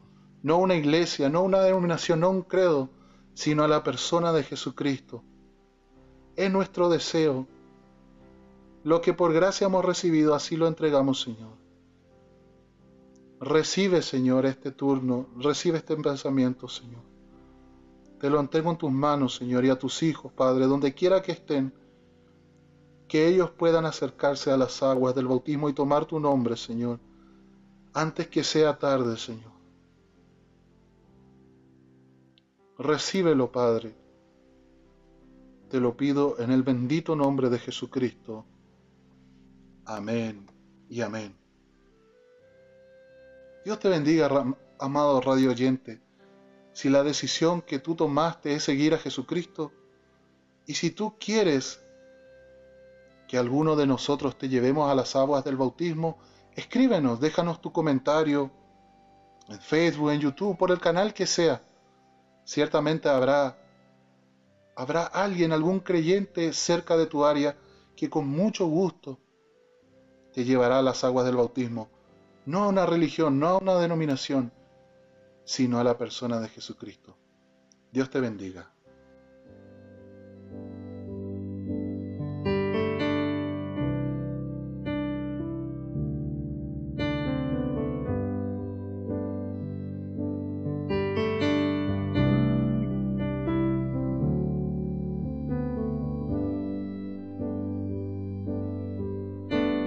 no 0.42 0.58
una 0.58 0.76
iglesia, 0.76 1.28
no 1.28 1.42
una 1.42 1.60
denominación, 1.60 2.20
no 2.20 2.30
un 2.30 2.42
credo, 2.42 2.88
sino 3.34 3.64
a 3.64 3.68
la 3.68 3.82
persona 3.82 4.32
de 4.32 4.44
Jesucristo. 4.44 5.24
Es 6.36 6.50
nuestro 6.52 6.88
deseo. 6.88 7.46
Lo 8.84 9.00
que 9.00 9.12
por 9.12 9.32
gracia 9.32 9.66
hemos 9.66 9.84
recibido, 9.84 10.34
así 10.34 10.56
lo 10.56 10.68
entregamos, 10.68 11.20
Señor. 11.20 11.63
Recibe, 13.40 14.02
Señor, 14.02 14.46
este 14.46 14.70
turno, 14.70 15.28
recibe 15.36 15.78
este 15.78 15.96
pensamiento, 15.96 16.68
Señor. 16.68 17.02
Te 18.18 18.30
lo 18.30 18.40
entrego 18.40 18.70
en 18.70 18.78
tus 18.78 18.90
manos, 18.90 19.36
Señor, 19.36 19.64
y 19.64 19.70
a 19.70 19.78
tus 19.78 20.02
hijos, 20.02 20.32
Padre, 20.32 20.66
donde 20.66 20.94
quiera 20.94 21.20
que 21.20 21.32
estén, 21.32 21.74
que 23.08 23.28
ellos 23.28 23.50
puedan 23.50 23.84
acercarse 23.84 24.50
a 24.50 24.56
las 24.56 24.82
aguas 24.82 25.14
del 25.14 25.26
bautismo 25.26 25.68
y 25.68 25.74
tomar 25.74 26.06
tu 26.06 26.18
nombre, 26.18 26.56
Señor, 26.56 27.00
antes 27.92 28.28
que 28.28 28.42
sea 28.42 28.78
tarde, 28.78 29.16
Señor. 29.16 29.52
Recíbelo, 32.78 33.52
Padre. 33.52 33.94
Te 35.68 35.80
lo 35.80 35.96
pido 35.96 36.38
en 36.38 36.50
el 36.50 36.62
bendito 36.62 37.14
nombre 37.14 37.50
de 37.50 37.58
Jesucristo. 37.58 38.44
Amén 39.84 40.46
y 40.88 41.00
amén. 41.00 41.43
Dios 43.64 43.78
te 43.78 43.88
bendiga, 43.88 44.28
amado 44.78 45.20
radio 45.22 45.50
oyente. 45.50 46.00
Si 46.72 46.90
la 46.90 47.02
decisión 47.02 47.62
que 47.62 47.78
tú 47.78 47.94
tomaste 47.94 48.54
es 48.54 48.62
seguir 48.62 48.92
a 48.92 48.98
Jesucristo, 48.98 49.72
y 50.66 50.74
si 50.74 50.90
tú 50.90 51.14
quieres 51.18 51.80
que 53.26 53.38
alguno 53.38 53.74
de 53.74 53.86
nosotros 53.86 54.36
te 54.36 54.48
llevemos 54.48 54.90
a 54.90 54.94
las 54.94 55.16
aguas 55.16 55.44
del 55.44 55.56
bautismo, 55.56 56.18
escríbenos, 56.54 57.20
déjanos 57.20 57.62
tu 57.62 57.72
comentario 57.72 58.50
en 59.48 59.60
Facebook, 59.60 60.10
en 60.10 60.20
YouTube, 60.20 60.58
por 60.58 60.70
el 60.70 60.78
canal 60.78 61.14
que 61.14 61.26
sea. 61.26 61.62
Ciertamente 62.44 63.08
habrá 63.08 63.58
habrá 64.76 65.04
alguien, 65.04 65.52
algún 65.52 65.80
creyente 65.80 66.52
cerca 66.52 66.96
de 66.96 67.06
tu 67.06 67.24
área 67.24 67.56
que 67.96 68.10
con 68.10 68.28
mucho 68.28 68.66
gusto 68.66 69.18
te 70.32 70.44
llevará 70.44 70.80
a 70.80 70.82
las 70.82 71.04
aguas 71.04 71.24
del 71.24 71.36
bautismo, 71.36 71.88
no 72.46 72.64
a 72.64 72.68
una 72.68 72.86
religión, 72.86 73.38
no 73.38 73.48
a 73.48 73.58
una 73.58 73.74
denominación, 73.78 74.52
sino 75.44 75.78
a 75.78 75.84
la 75.84 75.96
persona 75.96 76.40
de 76.40 76.48
Jesucristo. 76.48 77.16
Dios 77.92 78.10
te 78.10 78.20
bendiga. 78.20 78.70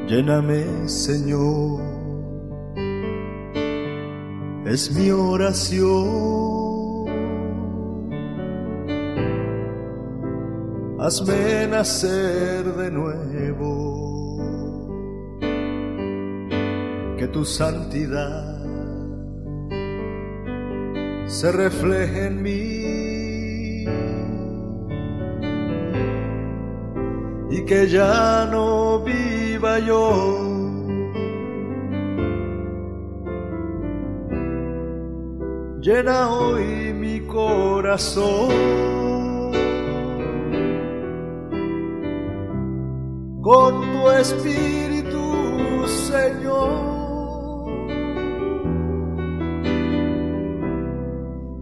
Lléname, 0.08 0.88
Señor, 0.88 2.07
es 4.70 4.91
mi 4.91 5.09
oración. 5.11 6.38
Hazme 10.99 11.68
nacer 11.68 12.65
de 12.65 12.91
nuevo, 12.91 14.39
que 17.18 17.28
tu 17.28 17.45
santidad 17.45 18.57
se 21.28 21.51
refleje 21.51 22.28
en 22.28 22.41
mí 22.41 22.88
y 27.51 27.65
que 27.65 27.88
ya 27.88 28.47
no 28.51 28.99
viva 29.03 29.80
yo. 29.80 30.47
Llena 35.88 36.30
hoy 36.36 36.94
mi 36.94 37.22
corazón 37.22 38.50
con 43.42 43.82
tu 43.94 44.10
espíritu, 44.12 45.88
Señor. 45.88 47.70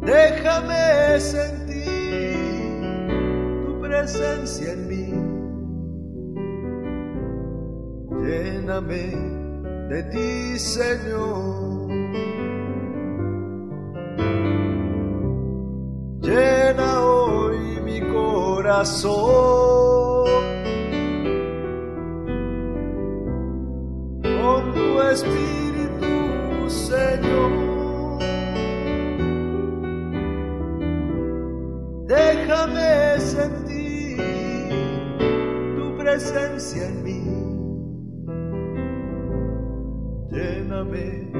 Déjame 0.01 1.19
sentir 1.19 2.33
tu 3.67 3.79
presencia 3.79 4.73
en 4.73 4.87
mí. 4.87 5.13
lléname 8.25 9.05
de 9.87 10.03
ti, 10.11 10.57
Señor. 10.57 11.74
pasó 18.85 20.25
con 24.21 24.73
tu 24.75 25.01
espíritu, 25.01 26.69
Señor. 26.69 27.51
Déjame 32.05 33.19
sentir 33.19 34.17
tu 35.77 35.97
presencia 35.97 36.87
en 36.87 37.03
mí. 37.03 37.23
Lléname 40.29 41.31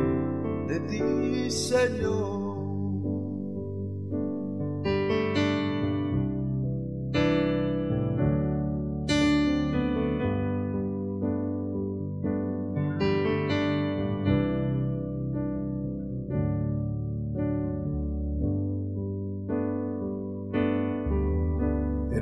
de 0.67 0.79
ti, 0.89 1.51
Señor. 1.51 2.44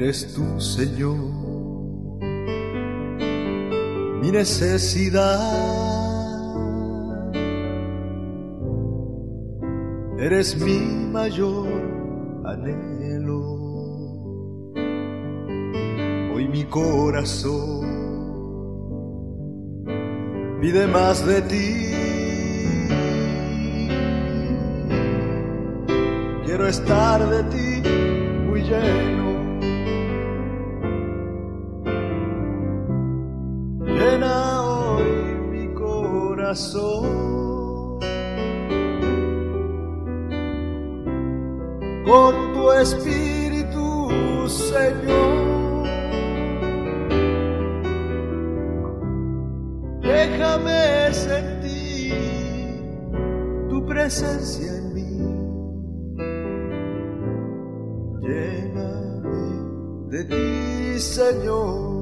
Eres 0.03 0.33
tú, 0.33 0.59
Señor, 0.59 1.15
mi 4.21 4.31
necesidad. 4.31 5.39
Eres 10.19 10.59
mi 10.59 10.79
mayor 11.11 11.67
anhelo. 12.45 13.41
Hoy 16.33 16.49
mi 16.49 16.65
corazón 16.65 17.87
pide 20.59 20.85
más 20.87 21.25
de 21.25 21.41
ti. 21.43 21.89
Quiero 26.45 26.67
estar 26.67 27.29
de 27.29 27.43
ti 27.43 27.89
muy 28.49 28.63
lleno 28.63 29.22
con 42.05 42.53
tu 42.53 42.71
espíritu, 42.73 44.07
Señor. 44.47 45.87
Déjame 50.01 51.13
sentir 51.13 52.13
tu 53.69 53.83
presencia 53.87 54.77
en 54.77 54.93
mí. 54.93 55.17
Lléname 58.21 59.41
de 60.11 60.23
ti, 60.25 60.99
Señor. 60.99 61.92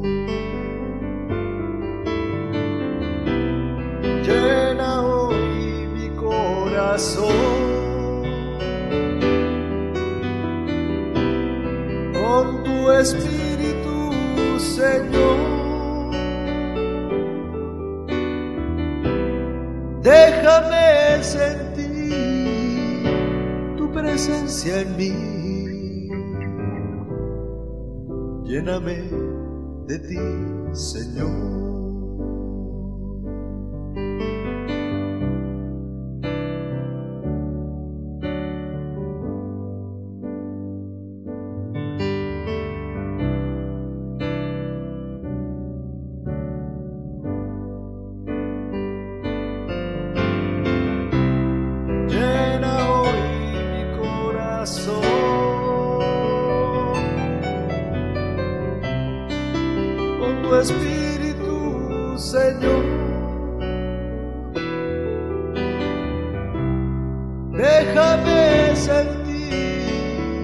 Déjame 67.62 68.76
sentir 68.76 70.43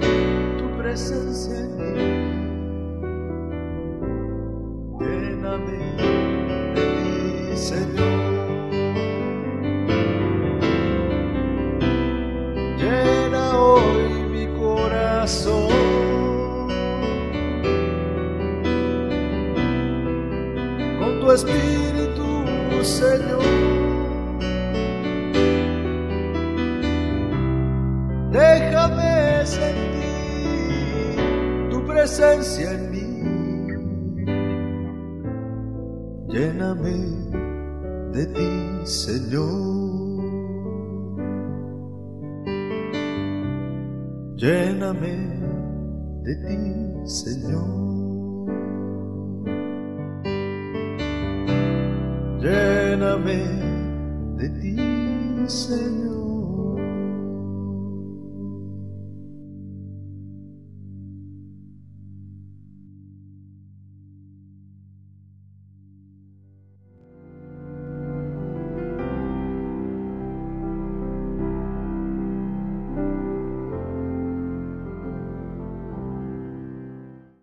tu 0.60 0.70
presencia 0.78 1.77